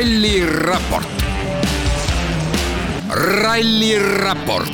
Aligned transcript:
ralliraport, 0.00 1.08
ralliraport 3.42 4.72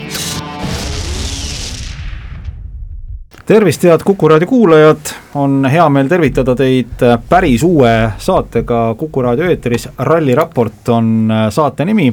tervist, 3.46 3.82
head 3.82 4.04
Kuku 4.04 4.28
raadio 4.28 4.46
kuulajad, 4.46 5.10
on 5.34 5.66
hea 5.72 5.88
meel 5.88 6.06
tervitada 6.06 6.54
teid 6.54 7.02
päris 7.28 7.64
uue 7.66 7.90
saatega 8.18 8.94
Kuku 8.98 9.22
raadio 9.26 9.50
eetris, 9.50 9.88
Ralliraport 9.98 10.92
on 10.94 11.34
saate 11.50 11.84
nimi 11.84 12.06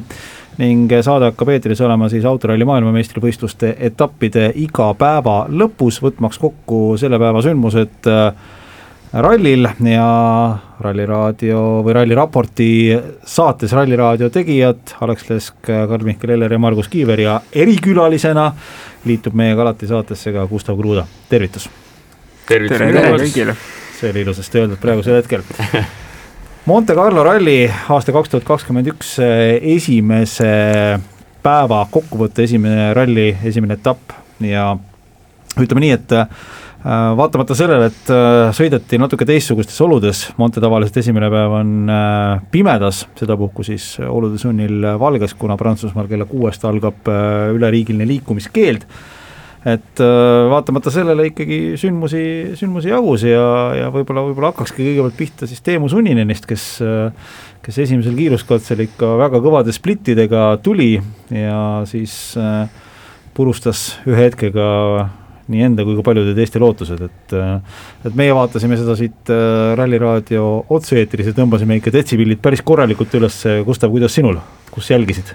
ning 0.57 0.97
saade 1.05 1.29
hakkab 1.29 1.53
eetris 1.53 1.85
olema 1.85 2.09
siis 2.09 2.25
autoralli 2.25 2.65
maailmameistrivõistluste 2.65 3.75
etappide 3.91 4.49
iga 4.65 4.89
päeva 4.97 5.43
lõpus, 5.53 6.01
võtmaks 6.01 6.41
kokku 6.41 6.97
selle 6.97 7.21
päeva 7.21 7.45
sündmused 7.45 8.09
äh, 8.09 8.33
rallil 9.13 9.67
ja 9.85 10.05
Ralliraadio 10.81 11.59
või 11.85 11.93
Ralliraporti 11.93 12.69
saates 13.25 13.71
Ralliraadio 13.71 14.29
tegijad 14.33 14.95
Alex 15.05 15.27
Lesk, 15.29 15.59
Karl-Mihkel 15.67 16.33
Eller 16.33 16.51
ja 16.51 16.59
Margus 16.59 16.89
Kiiver 16.89 17.19
ja 17.21 17.35
erikülalisena 17.53 18.47
liitub 19.05 19.35
meiega 19.37 19.61
alati 19.61 19.87
saatesse 19.87 20.33
ka 20.33 20.47
Gustav 20.49 20.79
Kruuda, 20.79 21.05
tervitus! 21.29 21.69
tervitus 22.47 22.81
kõigile! 22.81 23.55
see 23.99 24.09
oli 24.09 24.25
ilusasti 24.25 24.63
öeldud 24.63 24.81
praegusel 24.81 25.19
hetkel 25.21 25.45
Monte 26.69 26.95
Carlo 26.97 27.23
ralli 27.23 27.67
aasta 27.69 28.15
kaks 28.15 28.33
tuhat 28.33 28.47
kakskümmend 28.47 28.89
üks 28.95 29.17
esimese 29.19 30.53
päeva 31.43 31.83
kokkuvõte, 31.91 32.47
esimene 32.47 32.93
ralli, 32.95 33.29
esimene 33.45 33.75
etapp 33.77 34.15
ja 34.41 34.71
ütleme 35.59 35.83
nii, 35.83 35.95
et 35.99 36.15
vaatamata 36.83 37.55
sellele, 37.55 37.87
et 37.87 38.11
äh, 38.11 38.49
sõideti 38.55 38.99
natuke 38.99 39.27
teistsugustes 39.27 39.79
oludes, 39.85 40.25
Monte 40.39 40.59
tavaliselt 40.63 40.99
esimene 40.99 41.29
päev 41.31 41.55
on 41.55 41.73
äh, 41.87 42.43
pimedas, 42.51 43.05
sedapuhku 43.19 43.63
siis 43.63 43.93
olude 44.03 44.39
sunnil 44.41 44.83
valges, 44.99 45.35
kuna 45.39 45.55
Prantsusmaal 45.59 46.09
kella 46.11 46.27
kuuest 46.27 46.65
algab 46.67 47.07
üleriigiline 47.55 48.07
liikumiskeeld. 48.09 48.87
et 49.63 49.99
vaatamata 50.51 50.91
sellele 50.91 51.29
ikkagi 51.29 51.77
sündmusi, 51.79 52.23
sündmusi 52.59 52.89
jagus 52.91 53.23
ja, 53.23 53.45
ja 53.77 53.87
võib-olla, 53.95 54.25
võib-olla 54.27 54.49
hakkakski 54.51 54.83
kõigepealt 54.83 55.15
pihta 55.15 55.47
siis 55.47 55.63
Teemu 55.63 55.87
Sunninenist, 55.87 56.45
kes 56.45 56.81
kes 57.63 57.77
esimesel 57.79 58.17
kiiruskatsel 58.17 58.83
ikka 58.83 59.13
väga 59.21 59.39
kõvade 59.39 59.71
splittidega 59.71 60.57
tuli 60.59 60.97
ja 61.31 61.61
siis 61.87 62.35
purustas 63.33 63.93
ühe 64.03 64.25
hetkega 64.25 64.67
nii 65.51 65.63
enda 65.67 65.85
kui 65.85 65.95
ka 65.97 66.05
paljude 66.05 66.35
teiste 66.37 66.61
lootused, 66.63 67.01
et 67.03 67.35
äh, 67.37 67.79
et 68.07 68.19
meie 68.19 68.35
vaatasime 68.35 68.77
seda 68.79 68.95
siit 68.99 69.31
äh, 69.33 69.73
Ralliraadio 69.79 70.43
otse-eetris 70.73 71.31
ja 71.31 71.37
tõmbasime 71.37 71.79
ikka 71.79 71.93
detsipillid 71.95 72.41
päris 72.43 72.63
korralikult 72.65 73.15
üles, 73.19 73.41
Gustav, 73.67 73.91
kuidas 73.93 74.15
sinul, 74.15 74.39
kus 74.71 74.91
jälgisid? 74.93 75.33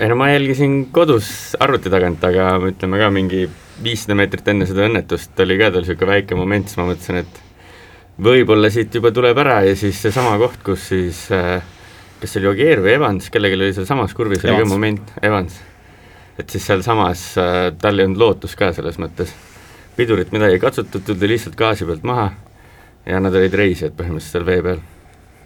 ei 0.00 0.08
no 0.10 0.16
ma 0.18 0.30
jälgisin 0.32 0.88
kodus 0.94 1.54
arvuti 1.62 1.90
tagant, 1.90 2.22
aga 2.26 2.56
ütleme 2.70 2.98
ka 2.98 3.10
mingi 3.14 3.44
viissada 3.82 4.16
meetrit 4.18 4.48
enne 4.50 4.66
seda 4.66 4.88
õnnetust 4.88 5.38
oli 5.44 5.58
ka 5.60 5.70
tal 5.74 5.84
niisugune 5.84 6.10
väike 6.16 6.38
moment, 6.38 6.70
siis 6.70 6.80
ma 6.80 6.88
mõtlesin, 6.88 7.20
et 7.22 7.42
võib-olla 8.24 8.70
siit 8.74 8.94
juba 8.94 9.10
tuleb 9.14 9.38
ära 9.42 9.60
ja 9.66 9.76
siis 9.78 10.00
seesama 10.02 10.34
koht, 10.42 10.60
kus 10.66 10.88
siis 10.90 11.26
äh, 11.34 11.62
kas 12.20 12.34
see 12.34 12.42
oli 12.42 12.52
Ogier 12.54 12.82
või 12.82 12.94
Evans, 12.96 13.30
kellelgi 13.30 13.58
oli 13.60 13.70
sealsamas 13.76 14.14
kurvis 14.16 14.44
oli 14.46 14.62
ka 14.62 14.68
moment, 14.70 15.14
Evans 15.22 15.62
et 16.38 16.50
siis 16.50 16.66
sealsamas 16.66 17.26
äh, 17.38 17.68
tal 17.80 17.98
ei 17.98 18.08
olnud 18.08 18.22
lootust 18.22 18.58
ka 18.58 18.72
selles 18.76 18.98
mõttes. 18.98 19.34
pidurit 19.96 20.32
midagi 20.34 20.58
ei 20.58 20.62
katsutatud, 20.62 21.04
tuldi 21.06 21.28
lihtsalt 21.30 21.54
gaasi 21.56 21.86
pealt 21.86 22.02
maha 22.02 22.32
ja 23.06 23.20
nad 23.20 23.34
olid 23.34 23.54
reisijad 23.54 23.94
põhimõtteliselt 23.94 24.38
seal 24.38 24.46
vee 24.48 24.62
peal 24.62 24.80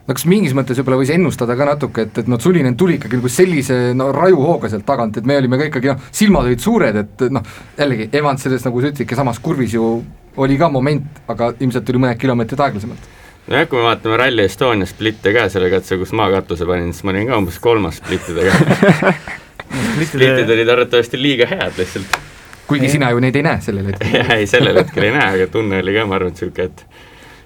no 0.09 0.16
kas 0.16 0.25
mingis 0.31 0.55
mõttes 0.56 0.78
võib-olla 0.81 1.03
võis 1.03 1.12
ennustada 1.12 1.56
ka 1.59 1.66
natuke, 1.69 2.06
et, 2.09 2.22
et 2.22 2.31
noh, 2.33 2.41
Sulinen 2.41 2.77
tuli 2.81 2.97
ikkagi 2.97 3.19
nagu 3.20 3.33
sellise 3.33 3.77
no 3.98 4.09
rajuhooga 4.16 4.70
sealt 4.72 4.86
tagant, 4.89 5.19
et 5.20 5.28
me 5.28 5.37
olime 5.37 5.59
ka 5.60 5.69
ikkagi 5.69 5.93
noh, 5.93 6.06
silmad 6.21 6.48
olid 6.48 6.65
suured, 6.65 6.97
et 7.03 7.27
noh, 7.34 7.44
jällegi 7.77 8.09
Evans 8.16 8.47
selles, 8.47 8.65
nagu 8.65 8.81
sa 8.81 8.93
ütlesid, 8.93 9.16
samas 9.19 9.41
kurvis 9.44 9.77
ju 9.77 9.91
oli 10.38 10.56
ka 10.59 10.71
moment, 10.72 11.21
aga 11.28 11.50
ilmselt 11.59 11.84
tuli 11.84 12.00
mõned 12.00 12.21
kilomeetrid 12.21 12.62
aeglasemalt. 12.65 13.10
nojah, 13.48 13.69
kui 13.69 13.81
me 13.81 13.84
vaatame 13.91 14.16
Rally 14.22 14.47
Estonia 14.48 14.88
splitte 14.88 15.34
ka 15.37 15.48
selle 15.53 15.69
katse, 15.72 16.00
kus 16.00 16.15
maakatuse 16.16 16.69
panin, 16.69 16.94
siis 16.94 17.04
ma 17.04 17.12
olin 17.12 17.28
ka 17.28 17.43
umbes 17.43 17.60
kolmas 17.60 18.00
splittidega 18.00 19.12
splitid 19.71 20.51
olid 20.51 20.69
arvatavasti 20.69 21.21
liiga 21.21 21.47
head 21.51 21.79
lihtsalt. 21.79 22.19
kuigi 22.67 22.89
sina 22.93 23.11
ju 23.11 23.23
neid 23.25 23.37
ei 23.37 23.47
näe 23.47 23.61
sellel 23.65 23.87
hetkel. 23.91 24.15
jah, 24.21 24.34
ei 24.37 24.47
sellel 24.47 24.83
hetkel 24.83 25.09
ei 25.09 25.15
näe, 25.15 25.31
aga 25.39 25.49
tunne 25.53 25.83
oli 25.83 25.95
ka, 25.97 26.06
ma 26.06 26.19
arvan, 26.19 26.34
et 26.34 26.43
niisugune, 26.43 26.69
et 26.69 26.84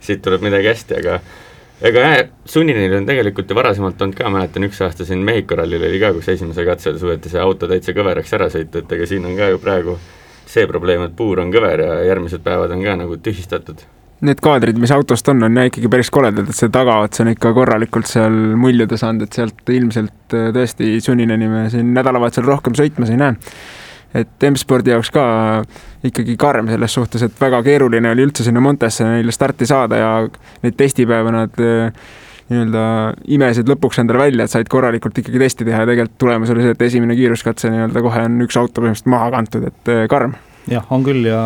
siit 0.03 0.23
tuleb 0.25 0.45
midagi 0.45 0.71
hästi, 0.73 0.99
aga 0.99 1.19
ega 1.91 2.05
jah, 2.07 2.19
sunninil 2.55 2.99
on 2.99 3.07
tegelikult 3.09 3.51
ju 3.51 3.59
varasemalt 3.59 4.03
olnud 4.03 4.19
ka, 4.19 4.31
mäletan 4.35 4.69
üks 4.69 4.83
aasta 4.87 5.07
siin 5.09 5.25
Mehhiko 5.27 5.59
rallil 5.59 5.83
oli 5.89 6.03
ka, 6.03 6.13
kus 6.17 6.31
esimesel 6.35 6.67
katsel 6.69 6.99
suudeti 7.01 7.33
see 7.33 7.43
auto 7.43 7.71
täitsa 7.71 7.95
kõveraks 7.97 8.37
ära 8.39 8.51
sõita, 8.53 8.83
et 8.83 8.99
ega 8.99 9.09
siin 9.11 9.27
on 9.29 9.39
ka 9.39 9.51
ju 9.53 9.63
praegu 9.63 9.99
see 10.53 10.69
probleem, 10.69 11.07
et 11.09 11.17
puur 11.17 11.41
on 11.43 11.53
kõver 11.55 11.87
ja 11.87 11.99
järgmised 12.11 12.45
päevad 12.45 12.75
on 12.75 12.85
ka 12.85 12.97
nagu 13.05 13.19
tühistatud 13.23 13.83
need 14.23 14.41
kaadrid, 14.43 14.79
mis 14.79 14.93
autost 14.95 15.29
on, 15.33 15.43
on 15.47 15.59
jah 15.59 15.69
ikkagi 15.69 15.91
päris 15.91 16.11
koledad, 16.15 16.49
et 16.49 16.59
see 16.59 16.71
tagaots 16.73 17.23
on 17.25 17.33
ikka 17.33 17.53
korralikult 17.57 18.11
seal 18.11 18.35
muljuda 18.59 18.99
saanud, 19.01 19.27
et 19.27 19.39
sealt 19.39 19.73
ilmselt 19.75 20.37
äh, 20.39 20.51
tõesti 20.55 20.95
Sunineni 21.03 21.51
me 21.51 21.65
siin 21.73 21.93
nädalavahetusel 21.97 22.47
rohkem 22.47 22.77
sõitmas 22.79 23.11
ei 23.13 23.21
näe. 23.21 23.37
et 24.15 24.45
M-spordi 24.45 24.93
jaoks 24.93 25.09
ka 25.11 25.23
ikkagi 26.05 26.37
karm 26.37 26.69
selles 26.69 26.95
suhtes, 26.95 27.23
et 27.25 27.39
väga 27.41 27.63
keeruline 27.65 28.11
oli 28.13 28.27
üldse 28.27 28.45
sinna 28.45 28.61
Montesse 28.61 29.07
neile 29.09 29.33
starti 29.33 29.67
saada 29.67 29.97
ja 29.97 30.11
neid 30.63 30.77
testipäeva 30.77 31.33
nad 31.33 31.63
äh, 31.65 31.89
nii-öelda 32.53 32.85
imesid 33.33 33.71
lõpuks 33.71 34.01
endale 34.03 34.27
välja, 34.27 34.47
et 34.47 34.53
said 34.53 34.71
korralikult 34.71 35.19
ikkagi 35.23 35.41
testi 35.43 35.67
teha 35.69 35.83
ja 35.83 35.89
tegelikult 35.89 36.19
tulemus 36.21 36.53
oli 36.55 36.67
see, 36.67 36.77
et 36.77 36.87
esimene 36.89 37.17
kiiruskatse 37.19 37.71
nii-öelda 37.73 38.05
kohe 38.05 38.25
on 38.29 38.41
üks 38.47 38.59
auto 38.61 38.83
põhimõtteliselt 38.83 39.13
maha 39.15 39.31
kantud, 39.37 39.69
et 39.71 39.93
äh, 39.93 40.05
karm. 40.13 40.37
Jah, 40.71 40.85
on 40.91 41.05
küll 41.05 41.27
ja 41.27 41.41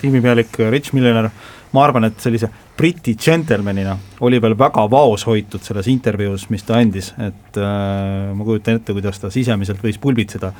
tiimipealik 0.00 0.58
Rich 0.70 0.94
Millener 0.94 1.30
ma 1.74 1.84
arvan, 1.86 2.08
et 2.08 2.18
sellise 2.22 2.50
Briti 2.80 3.14
džentelmenina 3.18 3.94
oli 4.26 4.40
veel 4.42 4.56
väga 4.58 4.86
vaos 4.90 5.26
hoitud 5.28 5.62
selles 5.62 5.88
intervjuus, 5.92 6.48
mis 6.50 6.64
ta 6.66 6.78
andis, 6.80 7.12
et 7.20 7.58
äh, 7.60 8.30
ma 8.34 8.46
kujutan 8.46 8.80
ette, 8.80 8.94
kuidas 8.96 9.20
ta 9.22 9.30
sisemiselt 9.32 9.82
võis 9.84 10.00
pulbitseda, 10.02 10.52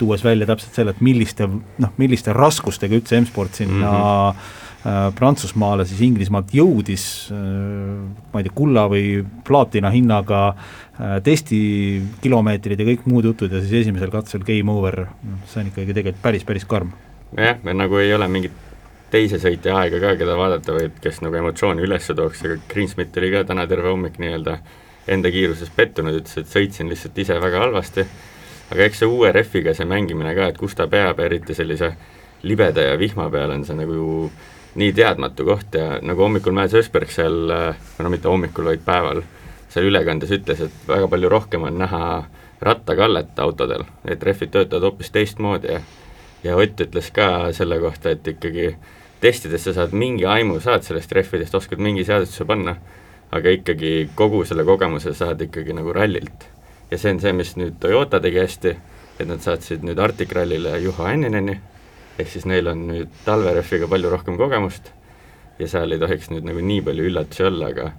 tuues 0.00 0.24
välja 0.26 0.48
täpselt 0.48 0.76
selle, 0.76 0.96
et 0.96 1.04
milliste 1.04 1.48
noh, 1.48 1.92
milliste 2.00 2.34
raskustega 2.36 2.98
üldse 2.98 3.20
M-sport 3.22 3.62
sinna 3.62 3.78
mm 3.78 3.88
-hmm. 3.88 4.50
äh, 4.90 5.00
Prantsusmaale 5.14 5.86
siis 5.86 6.02
Inglismaalt 6.04 6.52
jõudis 6.52 7.30
äh,, 7.32 7.40
ma 8.32 8.40
ei 8.40 8.48
tea, 8.48 8.54
kulla 8.54 8.88
või 8.90 9.24
plaatina 9.44 9.90
hinnaga 9.94 10.48
äh, 10.52 11.18
testikilomeetrid 11.22 12.80
ja 12.80 12.92
kõik 12.92 13.06
muud 13.06 13.24
jutud 13.24 13.52
ja 13.52 13.60
siis 13.60 13.86
esimesel 13.86 14.10
katsel 14.10 14.44
game 14.44 14.72
over, 14.72 15.06
see 15.46 15.62
on 15.62 15.70
ikkagi 15.72 15.94
tegelikult 15.94 16.22
päris, 16.22 16.44
päris 16.44 16.64
karm. 16.64 16.92
Jah, 17.36 17.60
nagu 17.74 17.98
ei 18.00 18.14
ole 18.14 18.28
mingit 18.28 18.52
teise 19.10 19.40
sõitja 19.40 19.76
aega 19.80 20.00
ka, 20.02 20.14
keda 20.20 20.36
vaadata 20.36 20.74
võib, 20.76 20.98
kes 21.02 21.22
nagu 21.24 21.38
emotsiooni 21.40 21.84
üles 21.84 22.10
tooks, 22.12 22.44
aga 22.44 22.58
Greensmit 22.68 23.16
oli 23.16 23.30
ka 23.32 23.44
täna 23.48 23.66
terve 23.68 23.88
hommik 23.88 24.18
nii-öelda 24.20 24.58
enda 25.08 25.32
kiiruses 25.32 25.70
pettunud, 25.76 26.18
ütles, 26.20 26.36
et 26.36 26.50
sõitsin 26.52 26.90
lihtsalt 26.92 27.18
ise 27.18 27.38
väga 27.40 27.62
halvasti, 27.64 28.04
aga 28.68 28.84
eks 28.84 29.02
see 29.02 29.08
uue 29.08 29.32
rehviga 29.32 29.72
see 29.76 29.88
mängimine 29.88 30.34
ka, 30.36 30.50
et 30.52 30.60
kus 30.60 30.76
ta 30.76 30.86
peab, 30.92 31.20
eriti 31.24 31.56
sellise 31.56 31.94
libeda 32.44 32.84
ja 32.84 32.98
vihma 33.00 33.30
peal 33.32 33.54
on 33.56 33.64
see 33.64 33.76
nagu 33.78 33.96
ju 33.96 34.18
nii 34.78 34.92
teadmatu 34.94 35.46
koht 35.48 35.74
ja 35.74 35.98
nagu 36.04 36.22
hommikul 36.22 36.54
Mäes 36.54 36.74
Ösberg 36.76 37.10
seal, 37.10 37.48
no 37.98 38.12
mitte 38.12 38.28
hommikul, 38.28 38.68
vaid 38.68 38.84
päeval, 38.84 39.22
seal 39.72 39.88
ülekandes 39.88 40.34
ütles, 40.36 40.60
et 40.68 40.84
väga 40.88 41.08
palju 41.08 41.32
rohkem 41.32 41.64
on 41.64 41.80
näha 41.80 42.02
rattakallet 42.60 43.38
autodel, 43.40 43.86
et 44.04 44.22
rehvid 44.22 44.52
töötavad 44.52 44.90
hoopis 44.90 45.10
teistmoodi 45.14 45.72
ja 45.72 45.80
ja 46.44 46.56
Ott 46.56 46.80
ütles 46.80 47.10
ka 47.14 47.52
selle 47.52 47.80
kohta, 47.80 48.10
et 48.10 48.26
ikkagi 48.28 48.70
testides 49.20 49.64
sa 49.64 49.74
saad 49.74 49.94
mingi 49.96 50.26
aimu, 50.26 50.60
saad 50.60 50.86
sellest 50.86 51.12
rehvidest, 51.12 51.54
oskad 51.54 51.82
mingi 51.82 52.04
seadustuse 52.06 52.46
panna, 52.46 52.76
aga 53.34 53.50
ikkagi 53.56 54.10
kogu 54.18 54.44
selle 54.48 54.64
kogemuse 54.64 55.14
saad 55.14 55.42
ikkagi 55.48 55.74
nagu 55.76 55.92
rallilt. 55.92 56.46
ja 56.90 56.98
see 56.98 57.12
on 57.12 57.20
see, 57.20 57.32
mis 57.36 57.56
nüüd 57.60 57.74
Toyota 57.80 58.20
tegi 58.20 58.40
hästi, 58.40 58.76
et 59.18 59.26
nad 59.28 59.42
saatsid 59.44 59.82
nüüd 59.84 59.98
Arctic 60.00 60.32
Rallyle 60.32 60.78
Juho 60.80 61.04
Hännineni, 61.04 61.58
ehk 62.18 62.30
siis 62.30 62.46
neil 62.46 62.70
on 62.70 62.86
nüüd 62.88 63.10
talverehviga 63.26 63.88
palju 63.90 64.10
rohkem 64.10 64.38
kogemust 64.38 64.92
ja 65.58 65.68
seal 65.68 65.92
ei 65.92 66.00
tohiks 66.00 66.30
nüüd 66.32 66.46
nagu 66.46 66.62
nii 66.64 66.80
palju 66.86 67.10
üllatusi 67.10 67.44
olla, 67.50 67.72
aga 67.74 67.90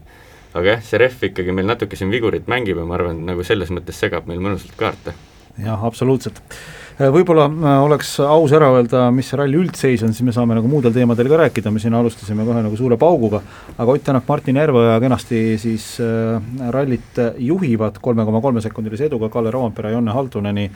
aga 0.57 0.73
jah, 0.73 0.83
see 0.83 0.99
rehv 1.03 1.27
ikkagi 1.29 1.53
meil 1.53 1.67
natuke 1.69 1.99
siin 1.99 2.09
vigurit 2.09 2.47
mängib 2.49 2.79
ja 2.79 2.87
ma 2.87 2.97
arvan, 2.97 3.21
et 3.21 3.31
nagu 3.33 3.45
selles 3.45 3.69
mõttes 3.73 3.99
segab 3.99 4.25
meil 4.31 4.41
mõnusalt 4.41 4.73
kaarte. 4.79 5.13
jah, 5.59 5.83
absoluutselt 5.85 6.41
võib-olla 6.99 7.45
äh, 7.47 7.81
oleks 7.83 8.11
aus 8.19 8.51
ära 8.55 8.69
öelda, 8.75 9.05
mis 9.15 9.29
see 9.31 9.39
ralli 9.39 9.57
üldseis 9.59 10.03
on, 10.05 10.13
siis 10.13 10.25
me 10.27 10.33
saame 10.35 10.57
nagu 10.57 10.67
muudel 10.69 10.93
teemadel 10.93 11.29
ka 11.31 11.39
rääkida, 11.41 11.71
me 11.71 11.81
siin 11.81 11.95
alustasime 11.95 12.43
kohe 12.47 12.61
nagu 12.63 12.75
suure 12.77 12.97
pauguga, 12.99 13.41
aga 13.77 13.95
Ott 13.95 14.03
Tänak, 14.03 14.27
Martin 14.27 14.59
Järveoja 14.59 14.99
kenasti 15.01 15.39
siis 15.61 15.85
äh, 16.03 16.39
rallit 16.75 17.19
juhivad 17.39 17.97
kolme 18.03 18.25
koma 18.27 18.41
kolme 18.43 18.61
sekundilise 18.61 19.07
eduga 19.07 19.29
Kalle 19.31 19.51
Roompere, 19.51 19.91
Jonne 19.95 20.11
Halduneni 20.11 20.67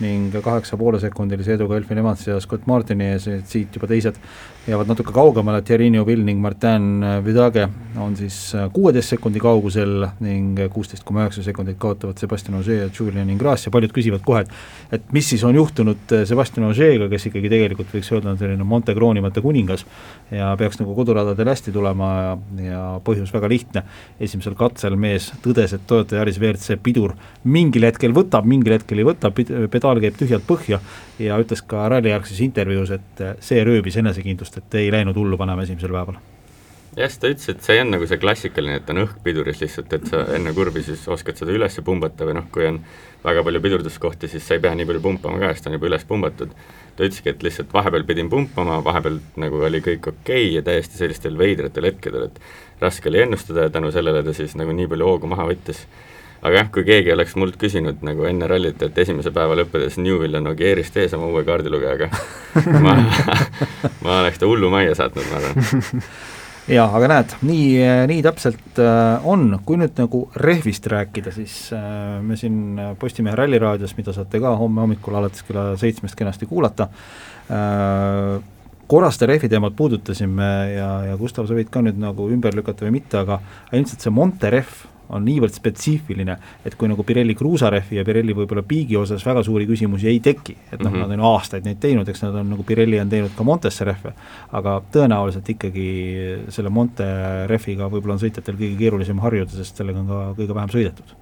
ning 0.00 0.34
kaheksa 0.42 0.78
poole 0.78 1.00
sekundilise 1.02 1.56
eduga 1.58 1.76
Elfin 1.76 1.98
Evans 1.98 2.26
ja 2.26 2.38
Scott 2.40 2.66
Martini 2.66 3.10
ees, 3.12 3.28
et 3.28 3.50
siit 3.50 3.74
juba 3.76 3.90
teised 3.90 4.18
jäävad 4.66 4.90
natuke 4.90 5.12
kaugemale, 5.14 5.62
Thierry 5.66 5.90
Neuville 5.90 6.24
ning 6.24 6.40
Martin 6.42 7.04
Vidage 7.24 7.68
on 7.98 8.16
siis 8.16 8.38
kuueteist 8.72 9.16
sekundi 9.16 9.42
kaugusel 9.42 10.06
ning 10.22 10.62
kuusteist 10.72 11.04
koma 11.06 11.26
üheksa 11.26 11.42
sekundit 11.42 11.78
kaotavad 11.82 12.18
Sebastian 12.22 12.60
Ogier 12.60 12.86
ja 12.86 12.90
Julian 12.98 13.30
Ingrassia, 13.30 13.74
paljud 13.74 13.94
küsivad 13.94 14.22
kohe, 14.26 14.46
et 14.46 15.02
et 15.02 15.12
mis 15.12 15.28
siis 15.28 15.42
on 15.44 15.54
juhtunud 15.54 15.71
Sebastian 15.76 16.66
Ogier'ga, 16.68 17.08
kes 17.12 17.28
ikkagi 17.30 17.50
tegelikult 17.52 17.92
võiks 17.94 18.10
öelda, 18.12 18.32
on 18.32 18.40
selline 18.40 18.66
Monte 18.68 18.94
kroonimata 18.96 19.42
kuningas 19.44 19.84
ja 20.30 20.52
peaks 20.60 20.80
nagu 20.80 20.94
koduradadel 20.96 21.52
hästi 21.52 21.74
tulema 21.74 22.10
ja, 22.14 22.34
ja 22.66 22.82
põhjus 23.04 23.32
väga 23.34 23.50
lihtne, 23.52 23.84
esimesel 24.22 24.56
katsel 24.58 24.98
mees 25.00 25.30
tõdes, 25.44 25.76
et 25.76 25.86
Toyota 25.88 26.18
Yaris 26.20 26.40
WRC 26.40 26.78
pidur 26.82 27.16
mingil 27.44 27.88
hetkel 27.88 28.14
võtab, 28.16 28.48
mingil 28.48 28.76
hetkel 28.76 29.02
ei 29.02 29.08
võta, 29.08 29.32
pedaal 29.32 30.02
käib 30.02 30.18
tühjalt 30.20 30.46
põhja 30.48 30.82
ja 31.22 31.40
ütles 31.40 31.64
ka 31.66 31.88
rallijärgses 31.92 32.42
intervjuus, 32.44 32.92
et 32.98 33.24
see 33.44 33.64
rööbis 33.66 33.98
enesekindlust, 34.02 34.60
et 34.60 34.78
ei 34.82 34.92
läinud 34.94 35.18
hullu 35.18 35.40
panema 35.40 35.66
esimesel 35.66 35.94
päeval. 35.94 36.20
Jah, 36.92 37.08
siis 37.08 37.22
ta 37.22 37.28
ütles, 37.32 37.48
et 37.48 37.62
see 37.64 37.78
on 37.80 37.88
nagu 37.94 38.04
see 38.04 38.20
klassikaline, 38.20 38.74
et 38.82 38.90
on 38.92 38.98
õhk 39.06 39.22
piduris 39.24 39.62
lihtsalt, 39.62 39.94
et 39.96 40.10
sa 40.10 40.26
enne 40.36 40.52
kurvi 40.52 40.82
siis 40.84 41.06
oskad 41.08 41.38
seda 41.40 41.54
üles 41.54 41.78
pumbata 41.84 42.26
või 42.28 42.36
noh, 42.36 42.50
kui 42.52 42.66
on 42.68 42.82
väga 43.24 43.42
palju 43.46 43.62
pidurduskohti, 43.62 44.28
siis 44.28 44.46
sa 44.46 44.56
ei 44.56 44.62
pea 44.62 44.74
nii 44.76 44.86
palju 44.88 45.02
pumpama 45.02 45.40
ka, 45.42 45.52
sest 45.52 45.66
ta 45.66 45.70
on 45.70 45.78
juba 45.78 45.90
üles 45.90 46.06
pumbatud. 46.08 46.54
ta 46.96 47.06
ütleski, 47.06 47.32
et 47.32 47.42
lihtsalt 47.42 47.72
vahepeal 47.72 48.04
pidin 48.04 48.28
pumpama, 48.30 48.82
vahepeal 48.84 49.18
nagu 49.40 49.62
oli 49.64 49.80
kõik 49.80 50.08
okei 50.10 50.46
okay 50.46 50.54
ja 50.58 50.62
täiesti 50.62 50.98
sellistel 50.98 51.38
veidratel 51.38 51.88
hetkedel, 51.88 52.28
et 52.28 52.40
raske 52.82 53.08
oli 53.08 53.22
ennustada 53.22 53.68
ja 53.68 53.70
tänu 53.72 53.92
sellele 53.94 54.22
ta 54.22 54.34
siis 54.36 54.56
nagu 54.60 54.74
nii 54.76 54.90
palju 54.90 55.08
hoogu 55.08 55.30
maha 55.30 55.46
võttis 55.48 55.86
aga 56.42 56.56
jah, 56.56 56.68
kui 56.74 56.84
keegi 56.86 57.12
oleks 57.14 57.36
mult 57.38 57.56
küsinud 57.60 58.02
nagu 58.06 58.26
enne 58.26 58.48
rallit, 58.50 58.82
et 58.82 58.98
esimese 58.98 59.30
päeva 59.34 59.56
lõppedes 59.60 59.96
Newvil 60.02 60.40
on 60.40 60.50
Ogierist 60.50 60.96
ees 60.98 61.14
oma 61.14 61.30
uue 61.30 61.44
kaardilugejaga 61.46 62.10
ma 62.84 62.96
ma 64.02 64.20
oleks 64.20 64.42
ta 64.42 64.50
hullumajja 64.50 64.98
saatnud, 64.98 65.28
ma 65.30 65.40
arvan 65.40 66.02
jaa, 66.70 66.86
aga 66.94 67.08
näed, 67.10 67.34
nii, 67.46 67.66
nii 68.10 68.22
täpselt 68.24 68.78
äh, 68.82 69.26
on, 69.28 69.58
kui 69.66 69.78
nüüd 69.80 69.98
nagu 69.98 70.24
rehvist 70.38 70.86
rääkida, 70.90 71.32
siis 71.34 71.56
äh, 71.74 72.20
me 72.22 72.38
siin 72.38 72.78
Postimehe 73.00 73.34
Ralliraadios, 73.38 73.96
mida 73.98 74.14
saate 74.14 74.40
ka 74.42 74.54
homme 74.60 74.84
hommikul 74.84 75.18
alates 75.18 75.42
kella 75.48 75.72
seitsmest 75.80 76.18
kenasti 76.18 76.46
kuulata, 76.50 76.88
äh, 77.50 78.38
korra 78.92 79.10
seda 79.14 79.32
rehvi 79.32 79.50
teemat 79.50 79.74
puudutasime 79.76 80.52
ja, 80.76 80.90
ja 81.10 81.18
Gustav, 81.18 81.48
sa 81.48 81.58
võid 81.58 81.72
ka 81.72 81.82
nüüd 81.82 81.98
nagu 82.00 82.28
ümber 82.30 82.54
lükata 82.54 82.86
või 82.86 82.98
mitte, 83.00 83.24
aga 83.24 83.40
ilmselt 83.72 84.04
see 84.04 84.14
Monte 84.14 84.52
rehv 84.52 84.91
on 85.12 85.24
niivõrd 85.26 85.54
spetsiifiline, 85.54 86.36
et 86.66 86.76
kui 86.78 86.90
nagu 86.90 87.04
Pirelli 87.06 87.36
kruusarefi 87.38 87.98
ja 87.98 88.04
Pirelli 88.04 88.36
võib-olla 88.36 88.64
piigi 88.66 88.96
osas 88.98 89.24
väga 89.26 89.44
suuri 89.46 89.66
küsimusi 89.68 90.10
ei 90.10 90.20
teki, 90.24 90.56
et 90.70 90.80
noh 90.80 90.90
mm 90.90 90.96
-hmm., 90.96 91.08
nad 91.08 91.18
on 91.18 91.26
aastaid 91.32 91.68
neid 91.68 91.80
teinud, 91.80 92.08
eks 92.08 92.22
nad 92.22 92.40
on 92.42 92.50
nagu 92.54 92.66
Pirelli 92.66 93.00
on 93.00 93.08
teinud 93.08 93.34
ka 93.36 93.44
Montesse 93.44 93.84
rehve, 93.84 94.14
aga 94.52 94.82
tõenäoliselt 94.92 95.48
ikkagi 95.56 95.88
selle 96.48 96.70
Monte 96.70 97.08
rehviga 97.46 97.88
võib-olla 97.88 98.18
on 98.18 98.24
sõitjatel 98.24 98.56
kõige 98.56 98.78
keerulisem 98.78 99.18
harjuda, 99.18 99.50
sest 99.50 99.76
sellega 99.76 100.00
on 100.00 100.08
ka 100.08 100.22
kõige 100.38 100.54
vähem 100.54 100.72
sõidetud 100.72 101.21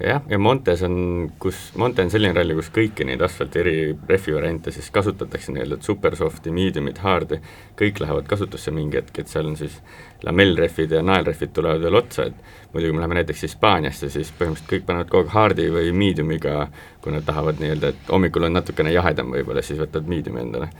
jah, 0.00 0.22
ja 0.28 0.38
Montes 0.38 0.82
on, 0.82 1.30
kus, 1.38 1.72
Monte 1.76 2.02
on 2.02 2.10
selline 2.12 2.36
ralli, 2.36 2.54
kus 2.58 2.70
kõiki 2.74 3.06
neid 3.06 3.22
asfalti 3.24 3.60
eri 3.62 3.76
rehvi 4.08 4.34
variante 4.36 4.72
siis 4.74 4.90
kasutatakse 4.94 5.52
nii-öelda, 5.54 5.78
et 5.78 5.88
supersofti, 5.88 6.52
medium'it, 6.54 7.00
hard'i, 7.02 7.40
kõik 7.78 8.02
lähevad 8.04 8.28
kasutusse 8.30 8.72
mingi 8.74 9.00
hetk, 9.00 9.18
et 9.18 9.32
seal 9.32 9.48
on 9.50 9.56
siis 9.58 9.80
lamellrehvid 10.26 10.94
ja 10.94 11.02
naelrehvid 11.06 11.54
tulevad 11.54 11.82
veel 11.82 11.98
otsa, 11.98 12.28
et 12.30 12.74
muidu 12.74 12.90
kui 12.90 12.98
me 12.98 13.02
läheme 13.02 13.18
näiteks 13.20 13.42
Hispaaniasse, 13.48 14.10
siis 14.14 14.30
põhimõtteliselt 14.38 14.70
kõik 14.74 14.86
panevad 14.86 15.10
kogu 15.10 15.26
aeg 15.26 15.34
hard'i 15.34 15.66
või 15.74 15.90
medium'iga, 16.04 16.68
kui 17.02 17.14
nad 17.14 17.26
tahavad 17.26 17.58
nii-öelda, 17.62 17.90
et 17.94 18.12
hommikul 18.12 18.46
on 18.46 18.54
natukene 18.58 18.94
jahedam 18.94 19.34
võib-olla, 19.34 19.64
siis 19.66 19.80
võtavad 19.82 20.10
medium'i 20.10 20.46
endale. 20.46 20.70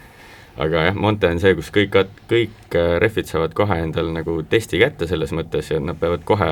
Aga 0.59 0.89
jah, 0.89 0.97
Monte 0.99 1.29
on 1.31 1.39
see, 1.39 1.55
kus 1.55 1.71
kõik, 1.75 1.95
kõik 2.31 2.75
äh, 2.75 2.97
rehvid 2.99 3.29
saavad 3.31 3.53
kohe 3.55 3.77
endale 3.79 4.11
nagu 4.11 4.41
testi 4.51 4.81
kätte 4.83 5.07
selles 5.07 5.31
mõttes 5.31 5.71
ja 5.71 5.79
nad 5.79 5.99
peavad 6.01 6.25
kohe 6.27 6.49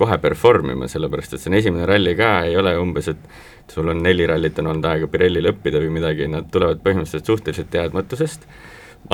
kohe 0.00 0.18
perform 0.22 0.72
ima, 0.74 0.88
sellepärast 0.90 1.36
et 1.36 1.42
see 1.42 1.52
on 1.52 1.58
esimene 1.60 1.86
ralli 1.88 2.16
ka, 2.18 2.32
ei 2.48 2.56
ole 2.56 2.74
umbes, 2.80 3.10
et 3.12 3.70
sul 3.70 3.92
on 3.92 4.00
neli 4.02 4.26
rallit 4.26 4.58
on 4.62 4.72
olnud 4.72 4.88
aega 4.90 5.10
Pirellil 5.12 5.52
õppida 5.52 5.82
või 5.82 5.92
midagi, 6.00 6.26
nad 6.30 6.48
tulevad 6.52 6.82
põhimõtteliselt 6.84 7.28
suhteliselt 7.30 7.70
teadmatusest, 7.74 8.48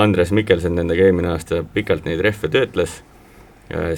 Andres 0.03 0.33
Mikkelson 0.35 0.75
nendega 0.79 1.07
eelmine 1.07 1.31
aasta 1.35 1.63
pikalt 1.75 2.09
neid 2.09 2.23
rehve 2.25 2.51
töötles, 2.53 3.01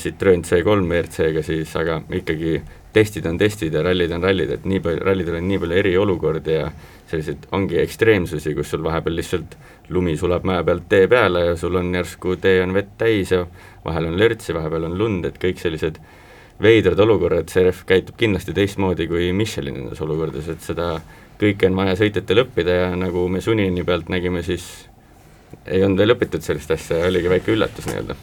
Citroen 0.00 0.42
C3 0.48 0.84
WRC-ga 0.88 1.42
siis, 1.44 1.74
aga 1.76 1.98
ikkagi 2.16 2.54
testid 2.92 3.26
on 3.28 3.36
testid 3.38 3.74
ja 3.76 3.82
rallid 3.84 4.12
on 4.16 4.22
rallid, 4.24 4.52
et 4.54 4.64
nii 4.64 4.80
palju, 4.84 5.02
rallidel 5.04 5.36
on 5.36 5.48
nii 5.48 5.58
palju 5.60 5.76
eriolukordi 5.76 6.54
ja 6.54 6.70
selliseid, 7.08 7.44
ongi 7.56 7.76
ekstreemsusi, 7.82 8.54
kus 8.56 8.72
sul 8.72 8.84
vahepeal 8.84 9.18
lihtsalt 9.18 9.58
lumi 9.92 10.16
sulab 10.20 10.46
mäe 10.48 10.62
pealt 10.64 10.88
tee 10.88 11.08
peale 11.08 11.44
ja 11.50 11.56
sul 11.60 11.76
on 11.80 11.92
järsku 11.94 12.38
tee 12.40 12.62
on 12.64 12.72
vett 12.76 12.96
täis 13.00 13.32
ja 13.34 13.44
vahel 13.84 14.08
on 14.08 14.16
lörtsi, 14.20 14.54
vahepeal 14.56 14.88
on 14.88 14.96
lund, 14.98 15.28
et 15.28 15.36
kõik 15.42 15.60
sellised 15.60 16.00
veidrad 16.62 17.00
olukorrad, 17.04 17.50
CRF 17.50 17.84
käitub 17.88 18.18
kindlasti 18.18 18.54
teistmoodi 18.56 19.06
kui 19.10 19.30
Michelin 19.36 19.78
nendes 19.78 20.00
olukordades, 20.02 20.48
et 20.50 20.64
seda 20.64 20.96
kõike 21.38 21.70
on 21.70 21.78
vaja 21.78 21.94
sõitjatel 22.00 22.42
õppida 22.44 22.80
ja 22.82 22.88
nagu 22.98 23.28
me 23.30 23.42
Sunini 23.44 23.84
pealt 23.86 24.10
nägime, 24.10 24.42
siis 24.46 24.66
ei 25.66 25.84
olnud 25.84 26.02
veel 26.02 26.16
õpitud 26.16 26.42
sellist 26.44 26.72
asja 26.74 26.98
ja 26.98 27.12
oligi 27.12 27.30
väike 27.30 27.54
üllatus 27.54 27.86
nii-öelda. 27.88 28.18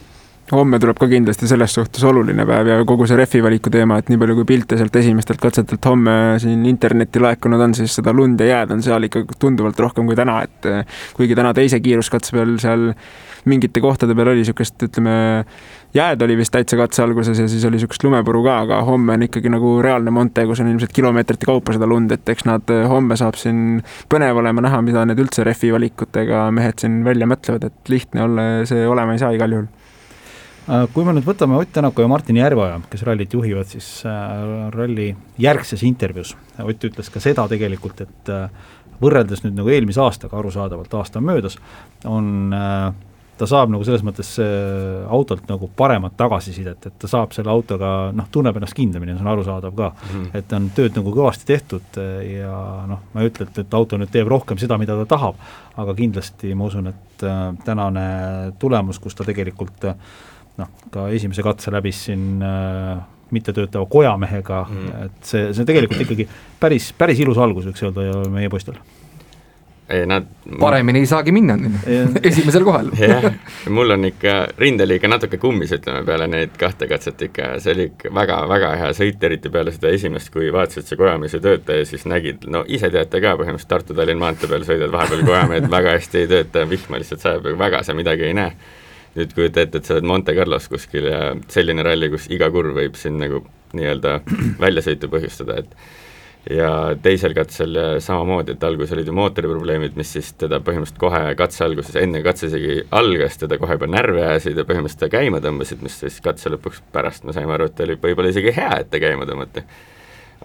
Homme 0.51 0.77
tuleb 0.77 0.99
ka 1.01 1.07
kindlasti 1.09 1.47
selles 1.49 1.73
suhtes 1.73 2.03
oluline 2.05 2.43
päev 2.45 2.67
ja 2.69 2.75
kogu 2.85 3.07
see 3.09 3.17
rehvi 3.17 3.39
valiku 3.41 3.71
teema, 3.73 3.95
et 3.97 4.11
nii 4.11 4.19
palju 4.21 4.35
kui 4.37 4.47
pilte 4.51 4.77
sealt 4.77 4.99
esimestelt 4.99 5.41
katsetelt 5.41 5.87
homme 5.89 6.35
siin 6.43 6.67
internetti 6.69 7.23
laekunud 7.23 7.63
on, 7.65 7.73
siis 7.73 7.95
seda 7.97 8.13
lund 8.13 8.43
ja 8.43 8.51
jääd 8.51 8.75
on 8.75 8.83
seal 8.85 9.07
ikka 9.07 9.23
tunduvalt 9.41 9.79
rohkem 9.81 10.05
kui 10.05 10.17
täna, 10.19 10.43
et 10.45 10.69
kuigi 11.17 11.37
täna 11.39 11.55
teise 11.57 11.79
kiiruskatse 11.81 12.37
peal 12.37 12.53
seal 12.61 12.91
mingite 13.49 13.81
kohtade 13.81 14.13
peal 14.17 14.35
oli 14.35 14.43
niisugust, 14.43 14.77
ütleme, 14.85 15.15
jääd 15.95 16.21
oli 16.21 16.35
vist 16.37 16.51
täitsa 16.51 16.77
katse 16.77 17.03
alguses 17.03 17.39
ja 17.39 17.47
siis 17.47 17.63
oli 17.65 17.79
niisugust 17.79 18.03
lumepuru 18.03 18.43
ka, 18.43 18.57
aga 18.65 18.81
homme 18.87 19.15
on 19.15 19.23
ikkagi 19.27 19.51
nagu 19.51 19.77
reaalne 19.83 20.11
Monte, 20.11 20.45
kus 20.49 20.61
on 20.63 20.69
ilmselt 20.71 20.93
kilomeetrite 20.95 21.47
kaupa 21.47 21.75
seda 21.75 21.87
lund, 21.87 22.11
et 22.11 22.29
eks 22.29 22.45
nad, 22.47 22.75
homme 22.91 23.17
saab 23.19 23.39
siin 23.39 23.79
põnev 24.11 24.41
olema 24.41 24.65
näha, 24.65 24.81
mida 24.85 25.05
need 25.07 25.21
üldse 25.23 25.47
rehvi 25.47 25.71
valikutega 25.75 26.49
mehed 26.55 26.83
siin 26.83 26.99
välja 27.07 27.29
mõtlevad, 27.31 27.69
et 27.69 27.91
lihtne 27.91 28.27
olla 28.27 28.47
see 28.67 28.85
olema 28.87 29.15
ei 29.15 29.23
saa 29.23 29.31
igal 29.35 29.55
juhul. 29.57 29.71
Äh, 30.65 30.87
kui 30.93 31.05
me 31.05 31.13
nüüd 31.13 31.27
võtame 31.27 31.59
Ott 31.61 31.71
Tänaku 31.73 32.01
ja 32.01 32.09
Martin 32.09 32.39
Järveoja, 32.41 32.79
kes 32.89 33.03
rallit 33.05 33.33
juhivad, 33.37 33.69
siis 33.69 33.89
äh, 34.09 34.69
ralli 34.73 35.11
järgses 35.37 35.83
intervjuus 35.85 36.33
Ott 36.63 36.87
ütles 36.89 37.11
ka 37.13 37.21
seda 37.23 37.45
tegelikult, 37.51 38.01
et 38.01 38.31
äh, 38.33 38.47
võrreldes 39.01 39.43
nüüd 39.45 39.59
nagu 39.59 39.69
eelmise 39.69 40.01
aastaga, 40.01 40.39
arusaadavalt 40.39 40.93
aasta 40.97 41.21
on 41.21 41.27
möödas, 41.29 41.59
on 42.09 42.55
äh, 42.55 42.89
ta 43.37 43.47
saab 43.49 43.71
nagu 43.73 43.83
selles 43.87 44.03
mõttes 44.05 44.29
äh, 44.41 45.03
autolt 45.11 45.49
nagu 45.49 45.67
paremat 45.77 46.15
tagasisidet, 46.19 46.87
et 46.87 46.97
ta 47.01 47.09
saab 47.11 47.33
selle 47.35 47.51
autoga 47.51 47.91
noh, 48.15 48.27
tunneb 48.31 48.55
ennast 48.59 48.77
kindlamini, 48.77 49.15
see 49.15 49.25
on 49.25 49.31
arusaadav 49.33 49.75
ka 49.75 49.89
mm. 49.91 50.11
-hmm. 50.11 50.29
et 50.39 50.53
on 50.55 50.69
tööd 50.75 50.99
nagu 50.99 51.15
kõvasti 51.15 51.47
tehtud 51.51 51.99
äh, 52.01 52.37
ja 52.39 52.53
noh, 52.89 53.03
ma 53.13 53.23
ei 53.23 53.31
ütle, 53.31 53.49
et, 53.49 53.59
et 53.65 53.77
auto 53.79 53.99
nüüd 53.99 54.11
teeb 54.13 54.31
rohkem 54.31 54.59
seda, 54.61 54.79
mida 54.81 54.95
ta 55.01 55.07
tahab, 55.17 55.41
aga 55.75 55.95
kindlasti 55.97 56.55
ma 56.55 56.69
usun, 56.71 56.87
et 56.93 57.27
äh, 57.27 57.43
tänane 57.65 58.05
tulemus, 58.59 58.99
kus 59.03 59.15
ta 59.15 59.27
tegelikult 59.27 59.83
noh, 60.57 60.71
ka 60.91 61.09
esimese 61.11 61.43
katse 61.43 61.71
läbis 61.71 62.05
siin 62.07 62.39
mittetöötava 63.35 63.85
kojamehega 63.85 64.67
mm, 64.69 64.75
-hmm. 64.75 65.05
et 65.05 65.25
see, 65.25 65.53
see 65.53 65.65
tegelikult 65.65 66.01
ikkagi 66.01 66.27
päris, 66.59 66.93
päris 66.97 67.19
ilus 67.19 67.37
algus, 67.37 67.65
võiks 67.67 67.83
öelda 67.83 68.29
meie 68.31 68.49
poistel 68.49 68.79
ei 69.89 70.05
nad 70.09 70.25
paremini 70.59 70.99
ei 71.03 71.05
saagi 71.09 71.31
minna 71.31 71.55
esimesel 72.23 72.63
kohal. 72.65 72.89
Jah, 72.99 73.25
mul 73.69 73.93
on 73.93 74.07
ikka, 74.09 74.35
rind 74.57 74.81
oli 74.81 74.97
ikka 74.97 75.09
natuke 75.11 75.37
kummis, 75.41 75.73
ütleme, 75.77 76.01
peale 76.07 76.27
neid 76.31 76.55
kahte 76.59 76.87
katset 76.89 77.21
ikka, 77.27 77.51
see 77.61 77.75
oli 77.75 77.87
ikka 77.91 78.13
väga-väga 78.15 78.71
hea 78.81 78.93
sõit, 78.97 79.21
eriti 79.27 79.51
peale 79.53 79.73
seda 79.75 79.91
esimest, 79.93 80.31
kui 80.33 80.49
vaatasid, 80.53 80.87
see 80.89 80.99
kojamees 80.99 81.37
ei 81.37 81.43
tööta 81.43 81.77
ja 81.77 81.89
siis 81.89 82.07
nägid, 82.09 82.47
no 82.49 82.63
ise 82.65 82.89
teate 82.93 83.21
ka 83.21 83.35
põhimõtteliselt 83.41 83.73
Tartu-Tallinna 83.75 84.25
maantee 84.25 84.49
peal 84.49 84.65
sõidad 84.65 84.93
vahepeal 84.93 85.21
kojamehed 85.27 85.69
väga 85.75 85.97
hästi 85.99 86.23
ei 86.23 86.31
tööta, 86.31 86.65
vihma 86.69 87.01
lihtsalt 87.01 87.25
sajab, 87.25 87.51
väga 87.59 87.83
sa 87.85 87.97
midagi 87.97 88.29
ei 88.29 88.37
näe. 88.37 88.55
nüüd 89.15 89.31
kujuta 89.31 89.61
ette, 89.63 89.79
et 89.79 89.87
sa 89.87 89.93
oled 89.95 90.07
Monte 90.09 90.33
Carlos 90.35 90.65
kuskil 90.67 91.05
ja 91.07 91.19
selline 91.47 91.85
ralli, 91.87 92.09
kus 92.11 92.25
iga 92.35 92.49
kurv 92.51 92.75
võib 92.75 92.97
sind 92.99 93.21
nagu 93.21 93.45
nii-öelda 93.77 94.17
väljasõitu 94.65 95.07
põhjustada, 95.13 95.61
et 95.61 95.77
ja 96.49 96.69
teisel 97.01 97.33
katsel 97.33 97.77
samamoodi, 98.03 98.53
et 98.53 98.63
alguses 98.63 98.93
olid 98.93 99.09
ju 99.09 99.15
mootoriprobleemid, 99.17 99.95
mis 99.97 100.11
siis 100.13 100.31
teda 100.37 100.59
põhimõtteliselt 100.61 101.01
kohe 101.01 101.21
katse 101.39 101.63
alguses, 101.65 101.97
enne 101.97 102.21
katse 102.25 102.49
isegi 102.51 102.83
algas, 102.93 103.39
teda 103.41 103.57
kohe 103.61 103.77
juba 103.79 103.89
närvi 103.89 104.21
ajasid 104.21 104.61
ja 104.61 104.67
põhimõtteliselt 104.67 105.01
ta 105.07 105.11
käima 105.17 105.41
tõmbasid, 105.41 105.81
mis 105.85 105.97
siis 106.03 106.19
katse 106.23 106.53
lõpuks 106.53 106.83
pärast 106.93 107.25
me 107.25 107.33
saime 107.33 107.55
aru, 107.57 107.69
et 107.71 107.83
oli 107.87 107.97
võib-olla 108.01 108.33
isegi 108.33 108.53
hea, 108.55 108.71
et 108.83 108.91
ta 108.93 109.01
käima 109.01 109.25
tõmmati. 109.29 109.65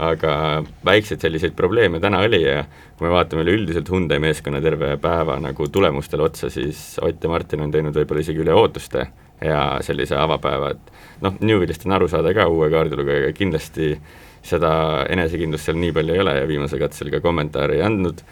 aga 0.00 0.62
väikseid 0.86 1.20
selliseid 1.20 1.52
probleeme 1.52 1.98
täna 2.00 2.22
oli 2.24 2.38
ja 2.40 2.62
kui 2.96 3.04
me 3.04 3.10
vaatame 3.12 3.42
üleüldiselt 3.42 3.88
Hyundai 3.90 4.20
meeskonna 4.22 4.60
terve 4.62 4.94
päeva 4.96 5.36
nagu 5.40 5.66
tulemustele 5.68 6.22
otsa, 6.22 6.48
siis 6.50 6.98
Ott 7.02 7.24
ja 7.24 7.28
Martin 7.28 7.60
on 7.60 7.70
teinud 7.70 7.96
võib-olla 7.98 8.22
isegi 8.22 8.40
üle 8.40 8.54
ootuste 8.54 9.08
hea 9.42 9.82
sellise 9.82 10.16
avapäeva, 10.16 10.70
et 10.70 11.20
noh, 11.20 11.36
Newvillist 11.40 11.84
on 11.86 11.92
aru 11.98 12.08
saada 12.08 12.32
ka 12.34 12.46
uue 12.48 12.70
kaardilugejaga, 12.70 13.32
kindlasti 13.36 13.98
seda 14.46 14.70
enesekindlust 15.12 15.68
seal 15.68 15.80
nii 15.80 15.92
palju 15.96 16.14
ei 16.14 16.22
ole 16.22 16.36
ja 16.38 16.46
viimasel 16.48 16.80
katsel 16.80 17.10
ka 17.12 17.20
kommentaare 17.24 17.76
ei 17.78 17.84
andnud, 17.84 18.22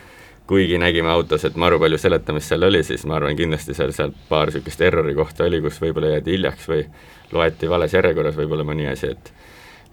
kuigi 0.49 0.79
nägime 0.81 1.11
autos, 1.13 1.45
et 1.45 1.59
maru 1.61 1.79
palju 1.83 1.99
seletamist 2.01 2.49
seal 2.49 2.65
oli, 2.65 2.81
siis 2.87 3.05
ma 3.07 3.19
arvan, 3.19 3.37
kindlasti 3.37 3.77
seal, 3.77 3.93
seal 3.97 4.15
paar 4.31 4.49
niisugust 4.49 4.81
errori 4.87 5.13
kohta 5.19 5.45
oli, 5.45 5.61
kus 5.65 5.81
võib-olla 5.83 6.15
jäädi 6.15 6.37
hiljaks 6.39 6.71
või 6.71 6.87
loeti 7.37 7.69
vales 7.69 7.93
järjekorras 7.93 8.39
võib-olla 8.39 8.65
mõni 8.65 8.89
asi, 8.89 9.13
et 9.13 9.33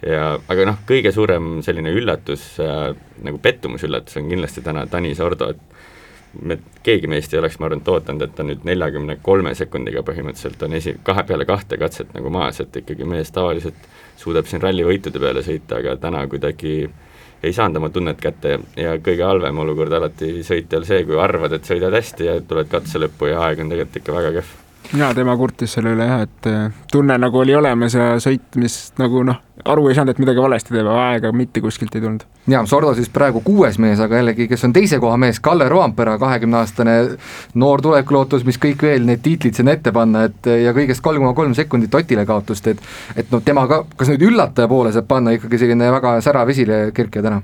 ja 0.05 0.35
aga 0.51 0.67
noh, 0.69 0.79
kõige 0.87 1.11
suurem 1.15 1.59
selline 1.65 1.91
üllatus 1.95 2.47
äh,, 2.63 2.93
nagu 3.25 3.39
pettumusüllatus 3.43 4.21
on 4.21 4.31
kindlasti 4.31 4.63
täna 4.63 4.85
Tanis 4.91 5.19
Ordo, 5.23 5.51
et 5.51 5.75
me, 6.41 6.57
keegi 6.83 7.07
meist 7.11 7.33
ei 7.33 7.39
oleks, 7.39 7.59
ma 7.59 7.69
arvan, 7.69 7.83
ootanud, 7.87 8.25
et 8.25 8.35
ta 8.35 8.45
nüüd 8.47 8.65
neljakümne 8.67 9.17
kolme 9.25 9.55
sekundiga 9.57 10.03
põhimõtteliselt 10.07 10.65
on 10.67 10.75
esi, 10.79 10.95
kahe 11.03 11.23
peale 11.27 11.47
kahte 11.49 11.79
katset 11.81 12.13
nagu 12.15 12.31
maas, 12.33 12.59
et 12.63 12.81
ikkagi 12.81 13.07
mees 13.09 13.31
tavaliselt 13.35 13.87
suudab 14.19 14.49
siin 14.49 14.63
rallivõitude 14.63 15.21
peale 15.21 15.43
sõita, 15.45 15.79
aga 15.81 15.95
täna 16.01 16.25
kuidagi 16.31 16.75
ei 17.45 17.53
saanud 17.53 17.81
oma 17.81 17.89
tunnet 17.93 18.21
kätte 18.21 18.59
ja 18.79 18.97
kõige 19.03 19.25
halvem 19.27 19.63
olukord 19.65 19.93
alati 19.93 20.39
sõitjal 20.45 20.85
see, 20.87 21.03
kui 21.07 21.19
arvad, 21.21 21.57
et 21.57 21.67
sõidad 21.67 21.93
hästi 21.93 22.29
ja 22.29 22.37
tuled 22.41 22.71
katse 22.71 23.01
lõppu 23.01 23.31
ja 23.31 23.41
aeg 23.47 23.61
on 23.63 23.73
tegelikult 23.73 24.01
ikka 24.01 24.15
väga 24.19 24.37
kehv 24.39 24.64
jaa, 24.93 25.13
tema 25.15 25.35
kurtis 25.37 25.73
selle 25.75 25.93
üle 25.95 26.05
jah, 26.07 26.23
et 26.25 26.47
äh, 26.49 26.77
tunne 26.91 27.17
nagu 27.21 27.39
oli 27.41 27.55
olemas 27.55 27.95
ja 27.95 28.07
sõit, 28.21 28.55
mis 28.61 28.75
nagu 28.99 29.23
noh, 29.27 29.39
aru 29.65 29.87
ei 29.89 29.97
saanud, 29.97 30.13
et 30.13 30.21
midagi 30.21 30.43
valesti 30.43 30.75
teeb, 30.75 30.89
aega 30.91 31.31
mitte 31.35 31.63
kuskilt 31.63 31.95
ei 31.95 32.03
tulnud. 32.03 32.25
jaa, 32.51 32.65
Sordo 32.69 32.93
siis 32.97 33.09
praegu 33.13 33.41
kuues 33.45 33.79
mees, 33.81 33.99
aga 34.03 34.21
jällegi, 34.21 34.47
kes 34.51 34.67
on 34.67 34.75
teise 34.75 34.99
koha 35.03 35.17
mees, 35.21 35.39
Kalle 35.43 35.69
Roampere, 35.71 36.17
kahekümneaastane 36.21 36.95
noor 37.61 37.83
tulekulootus, 37.85 38.45
mis 38.47 38.61
kõik 38.61 38.85
veel 38.85 39.07
need 39.07 39.23
tiitlid 39.25 39.57
sinna 39.57 39.75
ette 39.75 39.93
panna, 39.95 40.27
et 40.29 40.51
ja 40.65 40.75
kõigest 40.75 41.03
kolm 41.05 41.25
koma 41.25 41.35
kolm 41.37 41.57
sekundit 41.57 41.95
Otile 41.95 42.25
kaotust, 42.25 42.67
et 42.71 42.85
et 43.15 43.31
noh, 43.31 43.43
tema 43.45 43.67
ka, 43.71 43.83
kas 43.97 44.11
nüüd 44.13 44.29
üllataja 44.29 44.69
poole 44.71 44.93
saab 44.95 45.09
panna 45.09 45.35
ikkagi 45.35 45.61
selline 45.61 45.91
väga 45.97 46.19
särav 46.25 46.51
esile 46.53 46.89
kerkija 46.95 47.25
täna? 47.25 47.43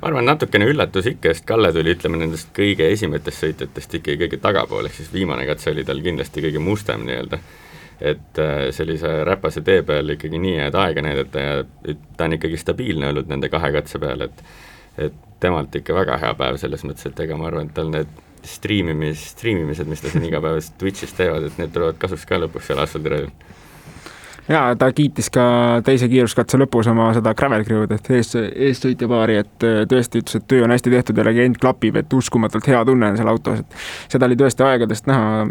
Ma 0.00 0.08
arvan, 0.10 0.26
natukene 0.26 0.66
üllatus 0.70 1.06
ikka, 1.10 1.34
sest 1.34 1.46
Kalle 1.48 1.70
tuli, 1.74 1.94
ütleme 1.94 2.18
nendest 2.20 2.50
kõige 2.56 2.88
esimestest 2.92 3.44
sõitjatest 3.44 4.00
ikkagi 4.00 4.24
kõige 4.24 4.40
tagapool, 4.42 4.88
ehk 4.88 4.98
siis 4.98 5.12
viimane 5.14 5.46
katse 5.48 5.70
oli 5.70 5.84
tal 5.86 6.02
kindlasti 6.04 6.42
kõige 6.44 6.62
mustem 6.62 7.06
nii-öelda. 7.06 7.38
et 8.00 8.38
äh, 8.42 8.70
sellise 8.74 9.10
räpase 9.24 9.62
tee 9.62 9.82
peal 9.86 10.16
ikkagi 10.16 10.38
nii 10.42 10.56
head 10.58 10.74
aega 10.74 11.02
näidata 11.02 11.40
ja 11.40 11.52
ta 12.16 12.26
on 12.26 12.34
ikkagi 12.34 12.58
stabiilne 12.58 13.12
olnud 13.12 13.28
nende 13.30 13.48
kahe 13.48 13.70
katse 13.72 13.98
peal, 14.02 14.26
et 14.26 14.42
et 14.98 15.14
temalt 15.40 15.74
ikka 15.74 15.94
väga 15.94 16.18
hea 16.22 16.34
päev 16.38 16.58
selles 16.58 16.82
mõttes, 16.86 17.06
et 17.06 17.20
ega 17.20 17.36
ma 17.38 17.46
arvan, 17.46 17.70
et 17.70 17.74
tal 17.74 17.90
need 17.90 18.10
striimimis, 18.44 19.30
striimimised, 19.34 19.88
mis 19.88 20.02
ta 20.02 20.10
siin 20.10 20.26
igapäevaselt 20.26 20.76
Twitch'is 20.78 21.14
teevad, 21.16 21.46
et 21.46 21.58
need 21.58 21.72
tulevad 21.74 21.98
kasuks 22.02 22.26
ka 22.28 22.38
lõpuks 22.42 22.70
seal 22.70 22.82
asfaldirallil 22.82 23.30
ja 24.48 24.62
ta 24.78 24.90
kiitis 24.92 25.30
ka 25.32 25.44
teise 25.84 26.08
kiiruskatse 26.12 26.58
lõpus 26.60 26.88
oma 26.90 27.10
seda 27.16 27.34
gravel 27.36 27.64
crew'd, 27.66 27.92
et 27.96 28.10
ees, 28.16 28.34
eessõitja 28.36 29.08
paari, 29.10 29.38
et 29.44 29.66
äh, 29.66 29.82
tõesti 29.90 30.22
ütles, 30.22 30.40
et 30.40 30.48
töö 30.50 30.64
on 30.66 30.74
hästi 30.74 30.92
tehtud 30.92 31.20
ja 31.20 31.26
legend 31.28 31.60
klapib, 31.60 31.96
et 32.00 32.12
uskumatult 32.12 32.68
hea 32.68 32.82
tunne 32.84 33.12
on 33.12 33.20
seal 33.20 33.30
autos, 33.32 33.62
et 33.64 33.78
seda 34.16 34.28
oli 34.28 34.38
tõesti 34.40 34.66
aegadest 34.66 35.08
näha 35.10 35.46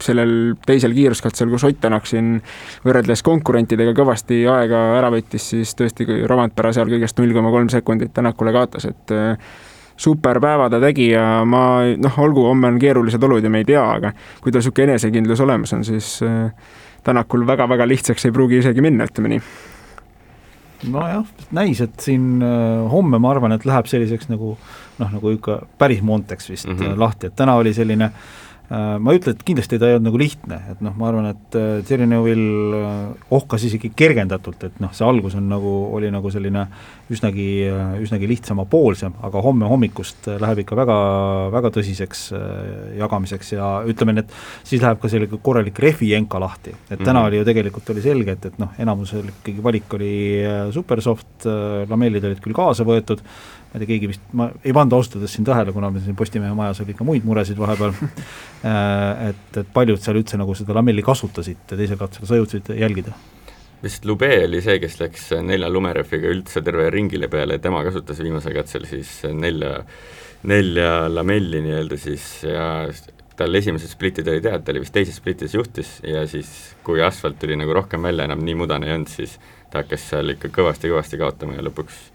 sellel 0.00 0.54
teisel 0.64 0.94
kiiruskatsel, 0.96 1.50
kus 1.52 1.66
Ott 1.68 1.80
Tänak 1.80 2.06
siin 2.08 2.38
võrreldes 2.86 3.20
konkurentidega 3.26 3.92
kõvasti 3.96 4.40
aega 4.48 4.80
ära 4.98 5.10
võttis, 5.12 5.50
siis 5.52 5.74
tõesti 5.76 6.06
Romantpera 6.24 6.72
seal 6.72 6.88
kõigest 6.88 7.20
null 7.20 7.34
koma 7.36 7.52
kolm 7.52 7.68
sekundit 7.72 8.14
Tänakule 8.16 8.54
kaotas, 8.56 8.88
et 8.88 9.12
äh, 9.12 9.52
super 9.96 10.40
päeva 10.40 10.70
ta 10.70 10.80
tegi 10.82 11.10
ja 11.12 11.44
ma 11.46 11.82
noh, 12.00 12.18
olgu, 12.24 12.46
homme 12.48 12.72
on 12.72 12.80
keerulised 12.80 13.22
olud 13.22 13.44
ja 13.44 13.52
me 13.52 13.62
ei 13.62 13.68
tea, 13.68 13.84
aga 13.84 14.14
kui 14.40 14.50
tal 14.52 14.62
niisugune 14.62 14.94
enesekindlus 14.94 15.44
olemas 15.44 15.76
on, 15.76 15.84
siis 15.86 16.16
äh, 16.24 16.48
Tänakul 17.04 17.46
väga-väga 17.46 17.86
lihtsaks 17.88 18.24
ei 18.24 18.32
pruugi 18.32 18.62
isegi 18.62 18.80
minna, 18.84 19.04
ütleme 19.08 19.34
nii. 19.34 19.42
nojah, 20.92 21.24
näis, 21.56 21.80
et 21.80 22.00
siin 22.00 22.42
äh, 22.44 22.84
homme 22.92 23.18
ma 23.18 23.30
arvan, 23.32 23.52
et 23.56 23.64
läheb 23.64 23.88
selliseks 23.88 24.28
nagu 24.28 24.56
noh, 24.98 25.12
nagu 25.12 25.30
ikka 25.32 25.62
päris 25.78 26.02
Monteks 26.02 26.50
vist 26.50 26.68
mm 26.68 26.76
-hmm. 26.76 26.98
lahti, 26.98 27.26
et 27.26 27.36
täna 27.36 27.54
oli 27.60 27.74
selline 27.74 28.10
Äh, 28.10 28.20
ma 28.70 29.12
ei 29.12 29.18
ütle, 29.20 29.34
et 29.34 29.42
kindlasti 29.44 29.76
ta 29.80 29.90
ei 29.90 29.98
olnud 29.98 30.08
nagu 30.08 30.18
lihtne, 30.20 30.58
et 30.72 30.80
noh, 30.84 30.94
ma 30.96 31.10
arvan, 31.10 31.26
et 31.34 31.56
Thierry 31.84 32.06
Neuville 32.08 32.78
äh, 32.78 33.26
ohkas 33.36 33.66
isegi 33.68 33.90
kergendatult, 33.96 34.62
et 34.64 34.78
noh, 34.80 34.92
see 34.96 35.04
algus 35.04 35.36
on 35.36 35.50
nagu, 35.50 35.72
oli 35.94 36.08
nagu 36.12 36.32
selline 36.32 36.62
üsnagi, 37.12 37.48
üsnagi 38.00 38.28
lihtsamapoolsem, 38.30 39.18
aga 39.28 39.42
homme 39.44 39.68
hommikust 39.68 40.30
läheb 40.40 40.62
ikka 40.64 40.78
väga, 40.80 40.96
väga 41.52 41.72
tõsiseks 41.76 42.24
äh, 42.32 42.46
jagamiseks 43.02 43.52
ja 43.58 43.68
ütleme, 43.90 44.16
et 44.24 44.32
siis 44.64 44.80
läheb 44.80 45.02
ka 45.02 45.12
selline 45.12 45.42
korralik 45.44 45.78
refijenka 45.84 46.40
lahti, 46.40 46.72
et 46.88 46.96
täna 47.02 47.18
mm 47.18 47.18
-hmm. 47.18 47.26
oli 47.28 47.42
ju 47.42 47.48
tegelikult 47.50 47.90
oli 47.92 48.06
selge, 48.06 48.38
et, 48.38 48.46
et 48.46 48.58
noh, 48.62 48.72
enamusel 48.78 49.28
ikkagi 49.28 49.62
valik 49.62 49.98
oli 49.98 50.14
supersoft, 50.72 51.44
lamellid 51.88 52.24
olid 52.24 52.40
küll 52.40 52.56
kaasa 52.56 52.84
võetud, 52.84 53.20
ma 53.74 53.80
ei 53.80 53.82
tea, 53.82 53.90
keegi 53.90 54.08
vist, 54.12 54.26
ma 54.38 54.48
ei 54.62 54.72
pannud 54.76 54.94
ausalt 54.94 55.18
öeldes 55.18 55.32
siin 55.34 55.46
tähele, 55.48 55.72
kuna 55.74 55.90
meil 55.90 56.04
siin 56.04 56.14
Postimehe 56.18 56.54
majas 56.54 56.80
oli 56.84 56.94
ka 56.94 57.06
muid 57.06 57.24
muresid 57.26 57.58
vahepeal 57.58 57.90
äh, 57.98 59.30
et, 59.32 59.46
et 59.58 59.72
paljud 59.74 59.98
seal 60.00 60.20
üldse 60.20 60.38
nagu 60.38 60.54
seda 60.54 60.76
lamelli 60.78 61.02
kasutasid 61.02 61.64
teisel 61.74 61.98
katsel, 61.98 62.28
sa 62.30 62.38
jõudsid 62.38 62.70
jälgida? 62.78 63.16
vist 63.82 64.06
Lube 64.08 64.30
oli 64.46 64.62
see, 64.64 64.78
kes 64.80 64.94
läks 65.00 65.26
nelja 65.44 65.68
lumerefiga 65.68 66.30
üldse 66.30 66.62
terve 66.64 66.86
ringile 66.94 67.28
peale 67.28 67.58
ja 67.58 67.64
tema 67.66 67.82
kasutas 67.84 68.22
viimasel 68.22 68.54
katsel 68.56 68.86
siis 68.88 69.10
nelja, 69.34 69.80
nelja 70.48 70.94
lamelli 71.10 71.60
nii-öelda 71.66 71.98
siis 72.00 72.28
ja 72.46 72.68
tal 73.36 73.58
esimesed 73.58 73.90
splitid 73.90 74.30
oli 74.30 74.40
teada, 74.40 74.62
ta 74.62 74.72
oli 74.72 74.84
vist 74.84 74.94
teises 74.94 75.18
splitis 75.18 75.58
juhtis 75.58 75.96
ja 76.06 76.22
siis, 76.30 76.48
kui 76.86 77.02
asfalt 77.02 77.40
tuli 77.42 77.58
nagu 77.58 77.74
rohkem 77.74 78.06
välja, 78.06 78.28
enam 78.30 78.46
nii 78.46 78.56
mudane 78.62 78.88
ei 78.88 78.94
olnud, 78.94 79.10
siis 79.10 79.34
ta 79.72 79.82
hakkas 79.82 80.10
seal 80.12 80.36
ikka 80.36 80.52
kõvasti-kõvasti 80.54 81.18
kaotama 81.18 81.58
ja 81.58 81.66
lõpuks 81.66 82.13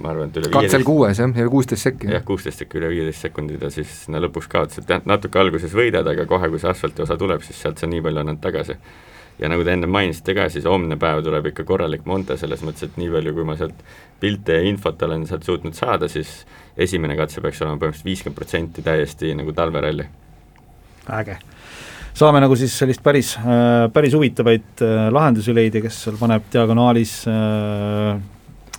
ma 0.00 0.12
arvan, 0.12 0.30
et 0.30 0.40
üle 0.40 0.50
katsel 0.52 0.84
kuues 0.86 1.20
jah, 1.20 1.30
ja 1.36 1.48
kuusteist 1.52 1.88
sekki. 1.88 2.10
jah, 2.12 2.24
kuusteist 2.26 2.62
sekki, 2.62 2.78
üle 2.80 2.90
viieteist 2.92 3.26
sekundi 3.26 3.58
ta 3.60 3.70
siis 3.72 4.04
no 4.12 4.20
lõpuks 4.24 4.48
kaotas, 4.52 4.82
et 4.82 4.92
jah, 4.92 5.02
natuke 5.08 5.40
alguses 5.40 5.74
võidad, 5.76 6.08
aga 6.08 6.26
kohe, 6.30 6.50
kui 6.52 6.62
see 6.62 6.70
asfalti 6.72 7.04
osa 7.04 7.18
tuleb, 7.20 7.44
siis 7.46 7.60
sealt 7.64 7.82
sa 7.82 7.90
nii 7.90 8.02
palju 8.04 8.22
annad 8.24 8.40
tagasi. 8.44 8.78
ja 9.40 9.48
nagu 9.48 9.64
te 9.64 9.72
enne 9.74 9.88
mainisite 9.90 10.34
ka, 10.38 10.48
siis 10.52 10.66
homne 10.68 10.96
päev 11.00 11.22
tuleb 11.26 11.50
ikka 11.52 11.64
korralik 11.68 12.04
Monte, 12.06 12.36
selles 12.40 12.62
mõttes, 12.62 12.88
et 12.88 12.98
nii 13.00 13.10
palju, 13.12 13.36
kui 13.36 13.46
ma 13.48 13.56
sealt 13.60 13.84
pilte 14.20 14.58
ja 14.58 14.66
infot 14.68 15.02
olen 15.02 15.26
sealt 15.26 15.48
suutnud 15.48 15.74
saada, 15.74 16.08
siis 16.08 16.42
esimene 16.76 17.16
katse 17.18 17.40
peaks 17.40 17.62
olema 17.62 17.80
põhimõtteliselt 17.80 18.10
viiskümmend 18.10 18.38
protsenti 18.38 18.84
täiesti 18.84 19.34
nagu 19.38 19.52
talveralli. 19.56 20.06
äge 21.10 21.40
saame 22.16 22.42
nagu 22.42 22.56
siis 22.58 22.74
sellist 22.76 23.02
päris, 23.04 23.34
äh, 23.40 23.88
päris 23.92 24.14
huvitavaid 24.16 24.84
äh, 24.84 25.08
lahendusi 25.12 25.54
leida, 25.56 25.80
kes 25.84 26.02
seal 26.06 26.18
paneb 26.20 26.44
diagonaalis 26.52 27.14
äh, 27.30 28.20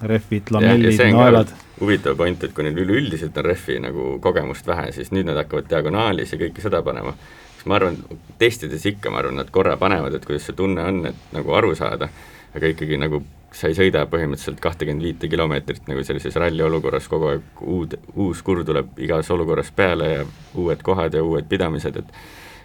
rehvid, 0.10 0.51
lamellid, 0.55 1.00
naelad. 1.13 1.53
huvitav 1.79 2.17
point, 2.17 2.43
et 2.43 2.53
kui 2.55 2.65
neil 2.65 2.81
üleüldiselt 2.86 3.38
on 3.38 3.48
rehvi 3.48 3.79
nagu 3.83 4.10
kogemust 4.24 4.67
vähe, 4.67 4.91
siis 4.95 5.12
nüüd 5.15 5.27
nad 5.29 5.39
hakkavad 5.41 5.69
diagonaalis 5.69 6.36
ja 6.36 6.41
kõike 6.41 6.63
seda 6.63 6.83
panema. 6.86 7.15
siis 7.55 7.69
ma 7.69 7.79
arvan, 7.79 7.98
testides 8.39 8.86
ikka, 8.86 9.12
ma 9.12 9.24
arvan, 9.24 9.39
nad 9.41 9.51
korra 9.51 9.77
panevad, 9.77 10.15
et 10.15 10.25
kuidas 10.25 10.50
see 10.50 10.57
tunne 10.57 10.83
on, 10.83 11.05
et 11.12 11.33
nagu 11.36 11.55
aru 11.55 11.75
saada, 11.75 12.10
aga 12.53 12.74
ikkagi 12.74 13.00
nagu 13.01 13.24
sa 13.53 13.69
ei 13.69 13.77
sõida 13.77 14.05
põhimõtteliselt 14.10 14.62
kahtekümmet 14.62 15.03
viite 15.03 15.29
kilomeetrit 15.29 15.88
nagu 15.88 16.03
sellises 16.05 16.36
ralli 16.41 16.63
olukorras 16.65 17.07
kogu 17.10 17.29
aeg 17.29 17.62
uud, 17.62 17.98
uus 18.15 18.41
kurv 18.45 18.65
tuleb 18.65 18.98
igas 19.05 19.29
olukorras 19.33 19.69
peale 19.75 20.10
ja 20.10 20.24
uued 20.57 20.81
kohad 20.86 21.13
ja 21.13 21.24
uued 21.24 21.45
pidamised, 21.50 22.00
et 22.01 22.15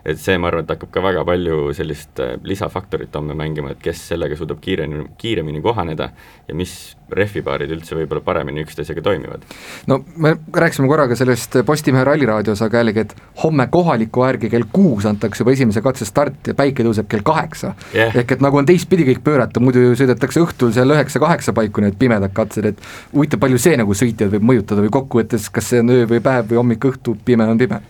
et 0.09 0.21
see, 0.21 0.38
ma 0.41 0.49
arvan, 0.50 0.65
et 0.65 0.73
hakkab 0.73 0.91
ka 0.93 1.03
väga 1.05 1.25
palju 1.29 1.73
sellist 1.77 2.21
äh, 2.23 2.37
lisafaktorit 2.47 3.15
homme 3.19 3.37
mängima, 3.38 3.75
et 3.75 3.83
kes 3.83 4.09
sellega 4.12 4.37
suudab 4.38 4.61
kiiremini, 4.65 5.11
kiiremini 5.21 5.61
kohaneda 5.65 6.11
ja 6.49 6.57
mis 6.57 6.75
rehvipaarid 7.12 7.71
üldse 7.73 7.97
võib-olla 7.97 8.23
paremini 8.25 8.62
üksteisega 8.65 9.03
toimivad. 9.05 9.45
no 9.88 10.00
me 10.17 10.35
rääkisime 10.53 10.88
korraga 10.91 11.17
sellest 11.17 11.59
Postimehe 11.67 12.05
Ralliraadios, 12.05 12.62
aga 12.65 12.83
jällegi, 12.83 13.05
et 13.07 13.15
homme 13.43 13.69
kohaliku 13.73 14.25
järgi 14.27 14.50
kell 14.53 14.69
kuus 14.73 15.07
antakse 15.09 15.45
juba 15.45 15.55
esimese 15.57 15.83
katse 15.85 16.09
start 16.09 16.53
ja 16.53 16.57
päike 16.59 16.87
tõuseb 16.87 17.09
kell 17.09 17.25
kaheksa. 17.25 17.75
Yeah.. 17.95 18.17
ehk 18.17 18.37
et 18.37 18.45
nagu 18.45 18.61
on 18.61 18.69
teistpidi 18.69 19.07
kõik 19.09 19.23
pöörata, 19.25 19.61
muidu 19.65 19.88
ju 19.88 19.99
sõidetakse 19.99 20.43
õhtul 20.45 20.73
seal 20.77 20.97
üheksa-kaheksa 20.97 21.57
paiku 21.57 21.85
need 21.85 21.99
pimedad 22.00 22.33
katsed, 22.37 22.73
et 22.73 22.83
huvitav, 23.12 23.41
palju 23.45 23.61
see 23.61 23.77
nagu 23.81 23.97
sõitjaid 23.97 24.33
võib 24.37 24.50
mõjutada 24.53 24.85
või 24.85 24.93
kokkuvõttes, 25.00 25.49
kas 25.53 25.73
see 25.73 25.85
on 25.85 25.97
öö 25.97 26.09
või 26.11 26.25
päev 26.25 26.53
või 26.53 26.62
hommik-õhtu, 26.62 27.17
pime 27.25 27.49
on 27.49 27.61
pime 27.61 27.81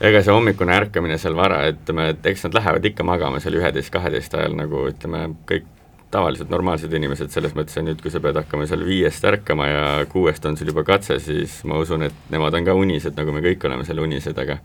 ega 0.00 0.22
see 0.22 0.34
hommikune 0.34 0.74
ärkamine 0.76 1.18
seal 1.18 1.34
vara, 1.38 1.64
ütleme, 1.72 2.12
et 2.14 2.26
eks 2.30 2.46
nad 2.46 2.54
lähevad 2.60 2.84
ikka 2.90 3.06
magama 3.06 3.40
seal 3.42 3.58
üheteist-kaheteist 3.58 4.36
ajal 4.38 4.54
nagu 4.58 4.84
ütleme, 4.92 5.24
kõik 5.48 5.66
tavalised 6.12 6.48
normaalsed 6.48 6.92
inimesed, 6.96 7.32
selles 7.32 7.52
mõttes, 7.56 7.76
et 7.76 7.84
nüüd, 7.84 7.98
kui 8.00 8.12
sa 8.12 8.20
pead 8.24 8.38
hakkama 8.40 8.64
seal 8.68 8.84
viiest 8.86 9.24
ärkama 9.28 9.66
ja 9.68 9.82
kuuest 10.08 10.46
on 10.48 10.56
sul 10.56 10.70
juba 10.70 10.84
katse, 10.88 11.18
siis 11.20 11.58
ma 11.68 11.80
usun, 11.82 12.06
et 12.06 12.30
nemad 12.32 12.54
on 12.56 12.68
ka 12.68 12.76
unised, 12.78 13.16
nagu 13.18 13.34
me 13.34 13.42
kõik 13.44 13.66
oleme 13.68 13.84
seal 13.84 14.00
unised, 14.00 14.38
aga 14.40 14.56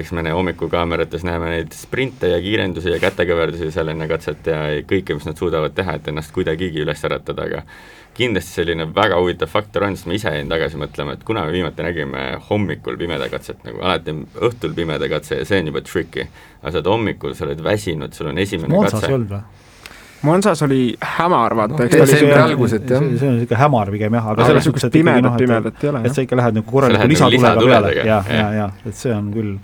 eks 0.00 0.12
me 0.16 0.30
hommikukaamerates 0.30 1.24
näeme 1.26 1.50
neid 1.52 1.74
sprinte 1.76 2.30
ja 2.32 2.40
kiirendusi 2.42 2.92
ja 2.92 2.98
kätekõverdusi 3.02 3.70
seal 3.74 3.92
enne 3.92 4.08
katset 4.10 4.46
ja 4.50 4.58
kõike, 4.88 5.16
mis 5.18 5.28
nad 5.28 5.38
suudavad 5.38 5.74
teha, 5.76 5.98
et 5.98 6.10
ennast 6.12 6.32
kuidagigi 6.34 6.82
üles 6.84 7.04
äratada, 7.08 7.46
aga 7.48 7.62
kindlasti 8.18 8.58
selline 8.60 8.88
väga 8.94 9.18
huvitav 9.20 9.50
faktor 9.52 9.86
on, 9.86 9.96
sest 9.96 10.08
ma 10.10 10.16
ise 10.18 10.32
jäin 10.34 10.50
tagasi 10.50 10.80
mõtlema, 10.80 11.14
et 11.14 11.24
kuna 11.26 11.44
me 11.46 11.54
viimati 11.54 11.86
nägime 11.86 12.24
hommikul 12.48 12.98
pimeda 12.98 13.28
katset, 13.30 13.62
nagu 13.66 13.82
alati 13.84 14.14
on 14.14 14.24
õhtul 14.48 14.74
pimeda 14.74 15.10
katse 15.10 15.42
ja 15.42 15.46
see 15.48 15.62
on 15.62 15.70
juba 15.72 15.84
tricky, 15.86 16.26
aga 16.62 16.72
sa 16.72 16.80
oled 16.80 16.92
hommikul, 16.92 17.36
sa 17.38 17.46
oled 17.46 17.62
väsinud, 17.64 18.14
sul 18.16 18.32
on 18.32 18.42
esimene 18.42 18.74
Monsas 18.74 18.98
katse. 18.98 19.06
Monsas 19.06 19.10
ei 19.10 19.18
olnud 19.20 19.34
või? 19.36 19.67
Monsas 20.22 20.62
oli 20.66 20.82
hämar, 21.18 21.54
vaata 21.54 21.76
no,, 21.76 21.84
eks 21.84 21.96
ta 21.96 22.02
oli 22.02 22.18
see 22.18 22.34
algus, 22.34 22.76
et 22.78 22.90
jah. 22.90 23.02
see 23.02 23.28
on 23.28 23.36
niisugune 23.38 23.62
hämar 23.62 23.90
pigem 23.94 24.18
jah, 24.18 24.30
aga 24.34 24.50
selles 24.50 24.66
suhtes, 24.66 24.88
et 24.88 24.96
pimedat, 24.98 25.30
noh, 25.30 25.38
pimedat 25.38 25.84
ei 25.84 25.90
ole. 25.92 26.04
et 26.08 26.14
sa 26.14 26.26
ikka 26.26 26.38
lähed 26.40 26.58
nagu 26.58 26.70
korraliku 26.70 27.10
lisatulega 27.14 27.66
peale 27.72 27.92
ja, 27.98 28.22
ja, 28.26 28.46
ja, 28.56 28.70
et 28.86 28.98
see 28.98 29.14
on 29.14 29.30
küll 29.34 29.58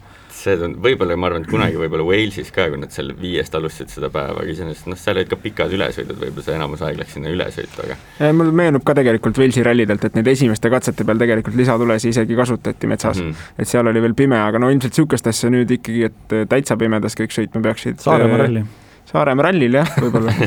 see 0.44 0.56
tund-, 0.60 0.78
võib-olla 0.84 1.16
ma 1.18 1.28
arvan, 1.30 1.44
et 1.44 1.50
kunagi 1.50 1.78
võib-olla 1.80 2.04
Walesis 2.06 2.50
ka, 2.54 2.66
kui 2.72 2.80
nad 2.80 2.92
seal 2.94 3.12
viiest 3.18 3.54
alustasid 3.56 3.94
seda 3.94 4.10
päeva, 4.14 4.42
aga 4.42 4.52
iseenesest 4.52 4.90
noh, 4.90 4.98
seal 5.00 5.18
olid 5.18 5.30
ka 5.30 5.38
pikad 5.40 5.74
ülesõidud, 5.76 6.18
võib-olla 6.20 6.46
see 6.46 6.56
enamus 6.58 6.84
aeg 6.84 7.00
läks 7.00 7.16
sinna 7.16 7.32
ülesõitu, 7.32 7.80
aga 7.86 7.98
Eh, 8.20 8.32
mul 8.36 8.52
meenub 8.56 8.84
ka 8.86 8.96
tegelikult 8.98 9.40
Walesi 9.40 9.64
rallidelt, 9.66 10.04
et 10.06 10.18
neid 10.18 10.30
esimeste 10.34 10.70
katsete 10.72 11.06
peal 11.08 11.20
tegelikult 11.20 11.58
lisatulesi 11.58 12.12
isegi 12.12 12.38
kasutati 12.38 12.90
metsas 12.90 13.20
mm. 13.20 13.30
-hmm. 13.30 13.52
et 13.62 13.70
seal 13.70 13.90
oli 13.90 14.02
veel 14.04 14.14
pime, 14.18 14.38
aga 14.40 14.60
no 14.62 14.70
ilmselt 14.70 14.94
niisugust 14.94 15.26
asja 15.30 15.50
nüüd 15.50 15.70
ikkagi, 15.78 16.08
et 16.10 16.38
eh, 16.38 16.48
täitsa 16.48 16.76
pimedas 16.80 17.16
kõik 17.18 17.34
sõitma 17.34 17.62
peaksid. 17.70 18.02
Saaremaa 18.04 18.44
ralli. 18.44 18.64
Saaremaa 19.14 19.50
rallil 19.50 19.78
jah, 19.78 19.96
võib-olla. 20.02 20.34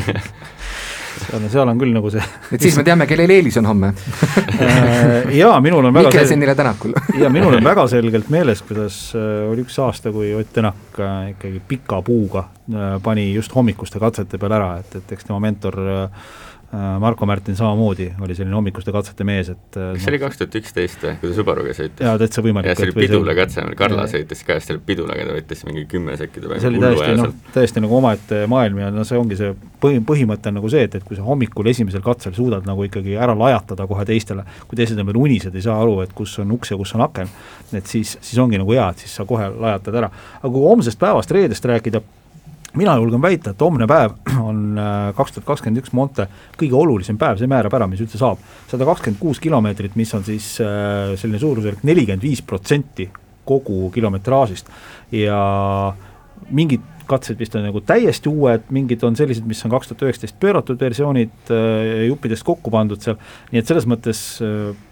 Seal 1.17 1.39
on, 1.41 1.47
seal 1.49 1.69
on 1.71 1.79
küll 1.81 1.95
nagu 1.95 2.09
see 2.13 2.21
et 2.53 2.61
siis 2.61 2.75
me 2.77 2.83
teame, 2.85 3.07
kellel 3.09 3.31
eelis 3.33 3.55
on 3.57 3.65
homme. 3.65 3.87
Äh, 4.61 5.31
jaa, 5.33 5.55
minul 5.65 5.87
on 5.89 5.95
väga 5.95 6.11
Mikkelsenile 6.11 6.53
Tänakul. 6.55 6.93
ja 7.23 7.31
minul 7.33 7.57
on 7.57 7.65
väga 7.65 7.87
selgelt 7.89 8.29
meeles, 8.31 8.61
kuidas 8.67 8.99
äh, 9.17 9.47
oli 9.49 9.65
üks 9.65 9.79
aasta, 9.81 10.13
kui 10.13 10.29
Ott 10.37 10.53
Tänak 10.53 10.99
äh, 11.01 11.31
ikkagi 11.33 11.63
pika 11.67 12.03
puuga 12.05 12.45
pani 13.03 13.31
just 13.33 13.55
hommikuste 13.55 13.99
katsete 14.03 14.37
peal 14.37 14.53
ära, 14.59 14.69
et, 14.83 14.99
et 14.99 15.15
eks 15.15 15.25
tema 15.25 15.39
mentor 15.41 15.79
äh, 15.81 16.29
Marko 16.99 17.25
Märtin 17.25 17.55
samamoodi 17.55 18.09
oli 18.21 18.35
selline 18.35 18.55
hommikuste 18.55 18.91
katsete 18.91 19.23
mees, 19.23 19.47
et 19.53 19.77
äh, 19.79 19.93
kas 19.95 20.03
see 20.03 20.11
oli 20.11 20.17
kaks 20.19 20.39
tuhat 20.41 20.55
üksteist 20.59 21.05
või, 21.05 21.13
kui 21.21 21.29
ta 21.31 21.37
Subaruga 21.37 21.75
sõitis? 21.77 22.03
jaa, 22.03 22.17
täitsa 22.19 22.43
võimalik. 22.43 22.67
jah, 22.73 22.79
see 22.81 22.89
oli 22.89 22.95
Pidula 22.97 23.35
katse, 23.37 23.63
Karla 23.79 24.03
Jaa. 24.03 24.11
sõitis 24.11 24.43
ka, 24.43 24.57
siis 24.57 24.67
ta 24.67 24.75
oli 24.75 24.83
Pidulaga, 24.89 25.29
ta 25.29 25.37
võttis 25.37 25.63
mingi 25.63 25.85
kümme 25.87 26.17
sekki 26.19 26.43
ta 26.43 26.57
see 26.59 26.71
oli 26.73 26.81
täiesti 26.83 27.13
noh, 27.21 27.31
täiesti 27.55 27.83
nagu 27.85 27.95
omaette 28.01 28.41
maailm 28.51 28.81
ja 28.83 28.89
no 28.91 29.07
see 29.07 29.21
ongi 29.21 29.39
see 29.39 29.53
põhi, 29.79 30.01
põhimõte 30.11 30.51
on 30.51 30.59
nagu 30.59 30.73
see, 30.75 30.83
et, 30.89 30.99
et 30.99 31.07
kui 31.07 31.15
sa 31.15 31.23
hommikul 31.23 31.71
esimesel 31.71 32.03
katsel 32.03 32.35
suudad 32.35 32.67
nagu 32.67 32.83
ikkagi 32.83 33.15
ära 33.15 33.37
lajatada 33.39 33.87
kohe 33.87 34.03
teistele, 34.11 34.43
kui 34.67 34.81
teised 34.81 34.99
on 34.99 35.07
veel 35.07 35.23
unised, 35.23 35.55
ei 35.55 35.63
saa 35.63 35.79
aru, 35.79 36.01
et 36.03 36.11
kus 36.17 36.35
on 36.43 36.51
uks 36.57 36.75
ja 36.75 36.79
kus 36.83 36.91
on 36.99 37.07
aken, 37.07 37.31
et 37.79 37.87
siis, 37.87 38.17
siis 38.19 38.43
ongi 38.43 38.59
nagu 38.59 38.75
hea, 38.75 38.91
et 38.91 39.05
siis 39.05 39.15
sa 39.21 39.23
kohe 39.29 39.47
lajatad 39.55 40.03
ära. 40.03 40.11
aga 40.41 40.51
kui 40.51 40.67
homsest 40.67 40.99
päevast, 40.99 41.31
reedest 41.31 41.71
rääkida, 41.71 42.03
mina 42.77 42.95
julgen 42.99 43.21
väita, 43.23 43.53
et 43.53 43.63
homne 43.63 43.87
päev 43.89 44.15
on 44.49 44.79
äh, 44.79 44.97
kaks 45.17 45.37
tuhat 45.37 45.47
kakskümmend 45.51 45.83
üks 45.83 45.93
Monte 45.97 46.27
kõige 46.59 46.77
olulisem 46.77 47.19
päev, 47.19 47.39
see 47.39 47.49
määrab 47.49 47.77
ära, 47.77 47.87
mis 47.89 48.03
üldse 48.03 48.19
saab. 48.21 48.41
sada 48.71 48.87
kakskümmend 48.87 49.21
kuus 49.21 49.41
kilomeetrit, 49.43 49.95
mis 49.99 50.13
on 50.17 50.25
siis 50.27 50.55
äh, 50.63 51.15
selline 51.19 51.41
suurusjärk 51.41 51.85
nelikümmend 51.87 52.23
viis 52.23 52.43
protsenti 52.45 53.09
kogu 53.47 53.87
kilometraažist 53.95 54.69
ja 55.15 55.39
mingid 56.51 56.83
katsed 57.07 57.39
vist 57.39 57.53
on 57.55 57.63
nagu 57.63 57.79
täiesti 57.87 58.27
uued, 58.27 58.65
mingid 58.75 59.03
on 59.07 59.15
sellised, 59.15 59.45
mis 59.47 59.61
on 59.63 59.71
kaks 59.71 59.87
tuhat 59.87 60.01
üheksateist 60.03 60.35
pööratud 60.41 60.81
versioonid 60.81 61.53
äh, 61.55 62.07
juppidest 62.09 62.43
kokku 62.47 62.73
pandud 62.73 62.99
seal, 63.03 63.15
nii 63.53 63.61
et 63.61 63.69
selles 63.69 63.87
mõttes 63.87 64.23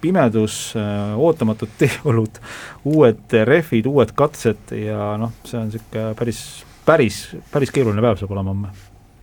pimedus 0.02 0.60
ootamatud 0.76 1.76
teeolud, 1.82 2.40
uued 2.88 3.36
rehvid, 3.52 3.92
uued 3.92 4.16
katsed 4.16 4.72
ja 4.80 5.16
noh, 5.20 5.36
see 5.44 5.60
on 5.60 5.68
niisugune 5.70 6.16
päris, 6.16 6.46
päris, 6.86 7.24
päris 7.52 7.74
keeruline 7.74 8.04
päev 8.04 8.20
saab 8.22 8.36
olema 8.36 8.54
homme. 8.54 8.74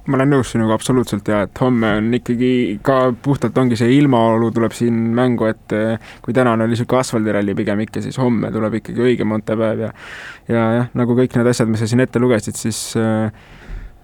Ma 0.03 0.19
olen 0.19 0.33
nõus 0.35 0.49
sinuga 0.51 0.75
absoluutselt 0.75 1.29
ja 1.31 1.45
et 1.47 1.61
homme 1.63 1.93
on 2.01 2.09
ikkagi 2.17 2.81
ka 2.83 3.13
puhtalt 3.23 3.59
ongi 3.63 3.77
see 3.79 3.93
ilmaolu 4.01 4.49
tuleb 4.51 4.75
siin 4.75 4.97
mängu, 5.15 5.47
et 5.47 5.75
eh, 5.79 6.09
kui 6.25 6.35
tänane 6.35 6.67
oli 6.67 6.75
niisugune 6.75 7.05
asfaldiralli 7.05 7.55
pigem 7.55 7.85
ikka, 7.85 8.03
siis 8.03 8.19
homme 8.19 8.51
tuleb 8.51 8.81
ikkagi 8.81 9.05
õige 9.07 9.27
Montepäev 9.31 9.85
ja 9.87 9.93
ja 10.51 10.65
jah, 10.81 10.91
nagu 10.99 11.15
kõik 11.19 11.39
need 11.39 11.53
asjad, 11.53 11.71
mis 11.71 11.85
sa 11.85 11.91
siin 11.91 12.03
ette 12.03 12.19
lugesid, 12.19 12.59
siis 12.59 12.81
äh, 12.99 13.31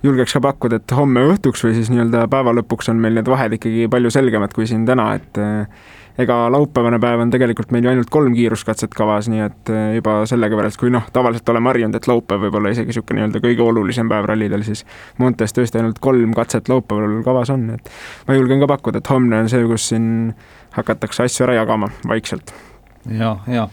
julgeks 0.03 0.37
ka 0.37 0.43
pakkuda, 0.49 0.81
et 0.81 0.97
homme 0.97 1.25
õhtuks 1.33 1.65
või 1.67 1.77
siis 1.77 1.93
nii-öelda 1.93 2.27
päeva 2.31 2.55
lõpuks 2.61 2.91
on 2.93 3.01
meil 3.03 3.19
need 3.19 3.29
vahed 3.29 3.59
ikkagi 3.59 3.89
palju 3.91 4.13
selgemad 4.15 4.55
kui 4.55 4.69
siin 4.71 4.87
täna, 4.87 5.11
et 5.19 5.41
äh, 5.43 5.67
ega 6.19 6.37
laupäevane 6.51 6.99
päev 7.03 7.23
on 7.23 7.31
tegelikult 7.31 7.71
meil 7.75 7.87
ju 7.87 7.93
ainult 7.93 8.11
kolm 8.11 8.35
kiiruskatset 8.35 8.95
kavas, 8.97 9.29
nii 9.31 9.43
et 9.45 9.73
eh, 9.73 9.85
juba 9.99 10.19
sellega 10.31 10.59
võrreldes, 10.59 10.79
kui 10.81 10.91
noh, 10.91 11.07
tavaliselt 11.15 11.53
oleme 11.53 11.71
harjunud, 11.71 11.99
et 11.99 12.09
laupäev 12.11 12.47
võib 12.47 12.59
olla 12.59 12.73
isegi 12.75 12.91
niisugune 12.91 13.21
nii-öelda 13.21 13.43
kõige 13.45 13.65
olulisem 13.65 14.11
päev 14.11 14.27
rallidel, 14.31 14.65
siis 14.67 14.85
Montes 15.23 15.55
tõesti 15.55 15.79
ainult 15.81 16.03
kolm 16.03 16.35
katset 16.37 16.71
laupäeval 16.73 17.21
kavas 17.27 17.55
on, 17.55 17.69
et 17.77 17.93
ma 18.27 18.39
julgen 18.39 18.65
ka 18.65 18.71
pakkuda, 18.75 19.03
et 19.03 19.13
homne 19.15 19.45
on 19.45 19.51
see, 19.53 19.63
kus 19.71 19.91
siin 19.93 20.09
hakatakse 20.75 21.29
asju 21.29 21.47
ära 21.47 21.61
jagama 21.61 21.93
vaikselt. 22.11 22.55
ja, 23.07 23.37
ja 23.47 23.69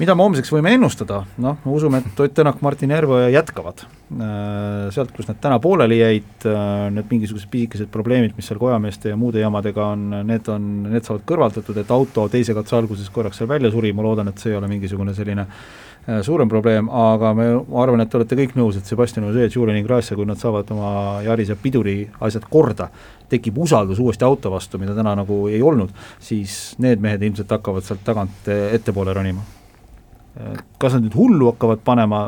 mida 0.00 0.14
me 0.16 0.24
homseks 0.24 0.48
võime 0.54 0.72
ennustada, 0.72 1.20
noh, 1.44 1.58
me 1.60 1.72
usume, 1.76 2.00
et 2.00 2.20
Ott 2.24 2.32
Tänak, 2.36 2.62
Martin 2.64 2.94
Järveoja 2.94 3.28
jätkavad. 3.34 3.82
Sealt, 4.94 5.12
kus 5.14 5.28
nad 5.28 5.36
täna 5.42 5.58
pooleli 5.62 5.98
jäid, 6.00 6.46
need 6.94 7.12
mingisugused 7.12 7.50
pisikesed 7.52 7.90
probleemid, 7.92 8.32
mis 8.36 8.48
seal 8.48 8.58
kojameeste 8.62 9.12
ja 9.12 9.18
muude 9.20 9.42
jamadega 9.42 9.90
on, 9.92 10.08
need 10.26 10.48
on, 10.50 10.70
need 10.88 11.04
saavad 11.04 11.26
kõrvaldatud, 11.28 11.82
et 11.82 11.92
auto 11.94 12.24
teise 12.32 12.56
katse 12.56 12.78
alguses 12.80 13.12
korraks 13.12 13.42
seal 13.42 13.50
välja 13.50 13.70
suri, 13.74 13.92
ma 13.92 14.06
loodan, 14.06 14.32
et 14.32 14.40
see 14.40 14.54
ei 14.54 14.58
ole 14.58 14.72
mingisugune 14.72 15.14
selline 15.14 15.46
suurem 16.24 16.48
probleem, 16.48 16.88
aga 16.88 17.34
me, 17.36 17.50
ma 17.60 17.84
arvan, 17.84 18.00
et 18.00 18.10
te 18.10 18.16
olete 18.18 18.40
kõik 18.40 18.56
nõus, 18.56 18.80
et 18.80 18.88
Sebastian 18.88 19.28
Ožee, 19.28 19.50
Julian 19.52 19.84
Grasse, 19.84 20.16
kui 20.16 20.26
nad 20.26 20.40
saavad 20.40 20.72
oma 20.72 21.20
Yaris 21.26 21.52
ja 21.52 21.60
piduri 21.60 22.00
asjad 22.24 22.48
korda, 22.50 22.88
tekib 23.30 23.60
usaldus 23.60 24.00
uuesti 24.00 24.24
auto 24.26 24.50
vastu, 24.50 24.80
mida 24.80 24.96
täna 24.96 25.12
nagu 25.20 25.44
ei 25.52 25.60
olnud, 25.62 25.92
siis 26.18 26.74
need 26.80 27.04
mehed 27.04 27.28
ilmselt 27.28 27.52
hakkavad 27.60 27.84
sealt 27.84 28.02
tagant 28.08 28.48
ettepoole 28.48 29.14
ronima 29.14 29.59
kas 30.78 30.94
nad 30.96 31.04
nüüd 31.04 31.16
hullu 31.18 31.50
hakkavad 31.50 31.82
panema, 31.84 32.22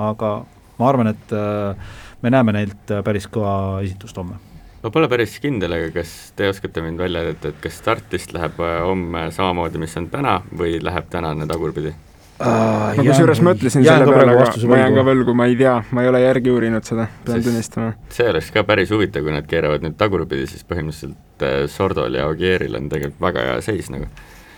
aga 0.00 0.34
ma 0.80 0.88
arvan, 0.88 1.12
et 1.12 1.34
äh, 1.36 1.96
me 2.22 2.32
näeme 2.32 2.54
neilt 2.56 2.94
päris 3.04 3.28
kõva 3.32 3.80
esitust 3.84 4.16
homme. 4.20 4.38
ma 4.82 4.92
pole 4.92 5.08
päris 5.12 5.38
kindel, 5.40 5.74
aga 5.76 5.90
kas 6.00 6.32
te 6.36 6.48
oskate 6.48 6.84
mind 6.84 7.00
välja 7.00 7.24
aidata, 7.24 7.52
et 7.52 7.58
kas 7.64 7.80
startist 7.80 8.32
läheb 8.36 8.60
äh, 8.64 8.78
homme 8.86 9.26
samamoodi, 9.34 9.80
mis 9.82 9.96
on 10.00 10.08
täna, 10.12 10.40
või 10.56 10.78
läheb 10.82 11.10
tänane 11.12 11.48
tagurpidi? 11.48 11.94
Uh, 12.40 12.94
ma 12.96 13.02
kusjuures 13.04 13.42
mõtlesin 13.44 13.82
selle 13.84 14.06
peale, 14.08 14.32
aga 14.32 14.68
ma 14.70 14.76
jään 14.78 14.94
ka 14.96 15.02
võlgu, 15.04 15.32
ma 15.36 15.44
ei 15.50 15.58
tea, 15.60 15.74
ma 15.92 16.00
ei 16.00 16.08
ole 16.08 16.22
järgi 16.22 16.48
uurinud 16.48 16.86
seda, 16.88 17.04
pean 17.26 17.42
tunnistama. 17.44 17.90
see 18.16 18.30
oleks 18.32 18.48
ka 18.54 18.62
päris 18.64 18.88
huvitav, 18.94 19.26
kui 19.26 19.34
nad 19.34 19.44
keeravad 19.48 19.84
nüüd 19.84 19.98
tagurpidi, 20.00 20.46
siis 20.48 20.64
põhimõtteliselt 20.64 21.44
äh, 21.44 21.58
Sordol 21.68 22.16
ja 22.16 22.30
Ogieril 22.32 22.78
on 22.80 22.88
tegelikult 22.88 23.20
väga 23.26 23.44
hea 23.44 23.58
seis 23.66 23.92
nagu 23.92 24.08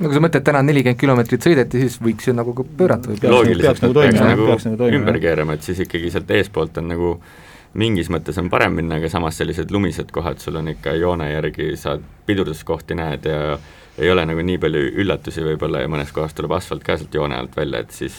no 0.03 0.11
kui 0.11 0.19
sa 0.19 0.23
mõtled, 0.25 0.45
täna 0.47 0.63
nelikümmend 0.67 1.01
kilomeetrit 1.01 1.47
sõideti, 1.47 1.85
siis 1.85 1.99
võiks 2.03 2.29
ju 2.29 2.35
nagu 2.37 2.55
ka 2.59 2.67
pöörata 2.79 3.13
või 3.13 3.33
loogiliselt 3.33 3.83
nad 3.85 3.97
peaks 4.01 4.21
nagu, 4.21 4.49
nagu 4.75 4.91
ümber 4.99 5.19
keerama, 5.23 5.57
et 5.57 5.67
siis 5.67 5.83
ikkagi 5.87 6.11
sealt 6.13 6.31
eespoolt 6.35 6.81
on 6.83 6.91
nagu 6.91 7.13
mingis 7.79 8.11
mõttes 8.13 8.37
on 8.41 8.51
parem 8.53 8.75
minna, 8.77 8.99
aga 9.01 9.09
samas 9.13 9.39
sellised 9.41 9.71
lumised 9.73 10.11
kohad, 10.13 10.43
sul 10.43 10.59
on 10.61 10.69
ikka 10.75 10.97
joone 11.01 11.31
järgi, 11.31 11.71
saad 11.81 12.05
pidurduskohti 12.27 12.99
näed 12.99 13.29
ja 13.31 13.59
ei 13.99 14.11
ole 14.13 14.25
nagu 14.29 14.45
nii 14.45 14.59
palju 14.61 14.83
üllatusi 15.05 15.45
võib-olla 15.47 15.85
ja 15.85 15.91
mõnes 15.93 16.13
kohas 16.13 16.35
tuleb 16.37 16.53
asfalt 16.57 16.85
ka 16.85 16.99
sealt 17.01 17.15
joone 17.15 17.39
alt 17.39 17.57
välja, 17.57 17.85
et 17.85 17.95
siis 17.97 18.17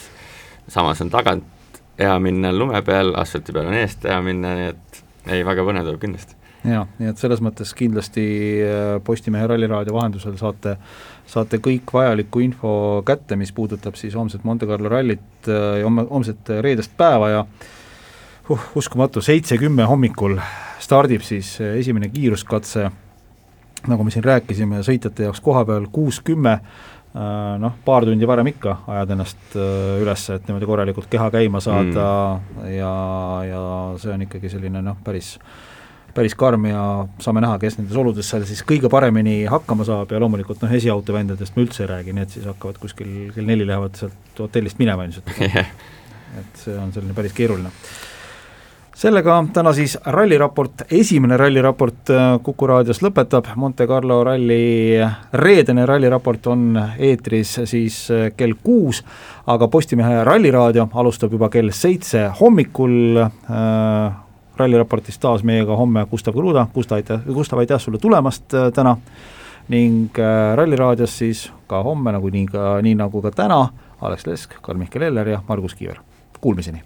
samas 0.70 1.02
on 1.04 1.10
tagant 1.12 1.82
hea 1.98 2.14
minna 2.22 2.52
lume 2.54 2.80
peal, 2.86 3.14
asfalti 3.18 3.54
peal 3.54 3.70
on 3.70 3.78
eest 3.78 4.06
hea 4.08 4.18
minna, 4.24 4.54
nii 4.58 4.72
et 4.72 5.04
ei, 5.30 5.44
väga 5.46 5.66
põnev 5.66 5.86
tuleb 5.86 6.02
kindlasti. 6.02 6.40
Jaa, 6.64 6.86
nii 6.98 7.10
et 7.10 7.20
selles 7.20 7.42
mõttes 7.44 7.74
kindlasti 7.76 8.24
Postimehe 9.04 9.46
Ralliraadio 9.50 9.92
vahendusel 9.92 10.38
saate, 10.40 10.78
saate 11.26 11.58
kõik 11.62 11.92
vajaliku 11.92 12.42
info 12.44 12.74
kätte, 13.06 13.36
mis 13.36 13.52
puudutab 13.52 13.96
siis 13.96 14.14
homset 14.14 14.44
Monte 14.44 14.66
Carlo 14.66 14.88
rallit 14.92 15.48
ja 15.48 15.84
homme, 15.84 16.04
homset 16.10 16.52
reedest 16.60 16.92
päeva 16.96 17.30
ja 17.32 17.40
uh, 17.40 17.72
uskumatu, 18.74 19.22
seitse-kümme 19.24 19.86
hommikul 19.88 20.36
stardib 20.82 21.22
siis 21.24 21.56
esimene 21.64 22.10
kiiruskatse, 22.12 22.90
nagu 23.88 24.04
me 24.04 24.12
siin 24.12 24.24
rääkisime, 24.24 24.82
sõitjate 24.84 25.28
jaoks 25.28 25.40
koha 25.44 25.64
peal 25.68 25.86
kuus-kümme, 25.92 26.54
noh, 27.62 27.76
paar 27.86 28.04
tundi 28.04 28.28
varem 28.28 28.50
ikka 28.52 28.76
ajad 28.90 29.14
ennast 29.14 29.56
üles, 29.56 30.26
et 30.34 30.48
niimoodi 30.48 30.68
korralikult 30.68 31.08
keha 31.10 31.30
käima 31.32 31.62
saada 31.64 32.08
mm. 32.34 32.72
ja, 32.74 32.94
ja 33.48 33.62
see 34.02 34.12
on 34.12 34.26
ikkagi 34.26 34.50
selline 34.52 34.82
noh, 34.84 34.98
päris 35.04 35.36
päris 36.14 36.34
karm 36.38 36.68
ja 36.68 36.84
saame 37.22 37.42
näha, 37.44 37.58
kes 37.62 37.78
nendes 37.78 37.98
oludes 37.98 38.28
seal 38.30 38.46
siis 38.48 38.62
kõige 38.66 38.90
paremini 38.92 39.42
hakkama 39.50 39.86
saab 39.86 40.14
ja 40.14 40.22
loomulikult 40.22 40.62
noh, 40.64 40.72
esiauto 40.78 41.16
vendadest 41.16 41.56
ma 41.56 41.64
üldse 41.66 41.84
ei 41.84 41.90
räägi, 41.90 42.16
need 42.16 42.32
siis 42.34 42.48
hakkavad 42.48 42.80
kuskil 42.82 43.12
kell 43.34 43.48
neli 43.48 43.66
lähevad 43.66 43.98
sealt 43.98 44.42
hotellist 44.46 44.80
minema 44.82 45.06
ilmselt. 45.08 45.30
Yeah.. 45.44 45.70
et 46.40 46.58
see 46.58 46.74
on 46.74 46.88
selline 46.90 47.14
päris 47.14 47.34
keeruline. 47.36 47.68
sellega 48.98 49.36
täna 49.54 49.72
siis 49.76 49.96
ralliraport, 50.16 50.86
esimene 50.90 51.36
ralliraport 51.38 52.10
Kuku 52.42 52.66
raadios 52.66 53.02
lõpetab, 53.04 53.52
Monte 53.60 53.86
Carlo 53.86 54.22
ralli 54.24 54.98
reedene 55.32 55.86
ralliraport 55.86 56.46
on 56.50 56.80
eetris 56.98 57.58
siis 57.70 58.00
kell 58.36 58.56
kuus, 58.62 59.04
aga 59.46 59.68
Postimehe 59.68 60.24
Ralliraadio 60.24 60.88
alustab 60.94 61.36
juba 61.36 61.50
kell 61.52 61.70
seitse 61.74 62.28
hommikul 62.40 63.20
äh, 63.20 64.23
ralliraportis 64.56 65.18
taas 65.18 65.44
meiega 65.44 65.76
homme 65.76 66.06
Gustav 66.10 66.34
Kruda, 66.34 66.66
Gustav, 66.74 66.96
aitäh, 66.96 67.20
Gustav, 67.34 67.58
aitäh 67.58 67.80
sulle 67.80 67.98
tulemast 67.98 68.54
äh, 68.54 68.70
täna 68.72 68.96
ning 69.68 70.10
äh, 70.18 70.56
Ralliraadios 70.56 71.18
siis 71.18 71.46
ka 71.66 71.82
homme, 71.82 72.12
nagu 72.12 72.30
nii 72.30 72.46
ka, 72.52 72.78
nii 72.82 72.94
nagu 73.00 73.22
ka 73.22 73.32
täna, 73.34 73.68
Alex 74.00 74.26
Lesk, 74.26 74.60
Karl-Mihkel 74.62 75.02
Eller 75.02 75.28
ja 75.28 75.42
Margus 75.48 75.74
Kiiver. 75.74 76.00
Kuulmiseni! 76.40 76.82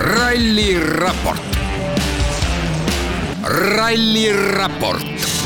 ralliraport, 0.00 1.56
ralliraport 3.76 5.39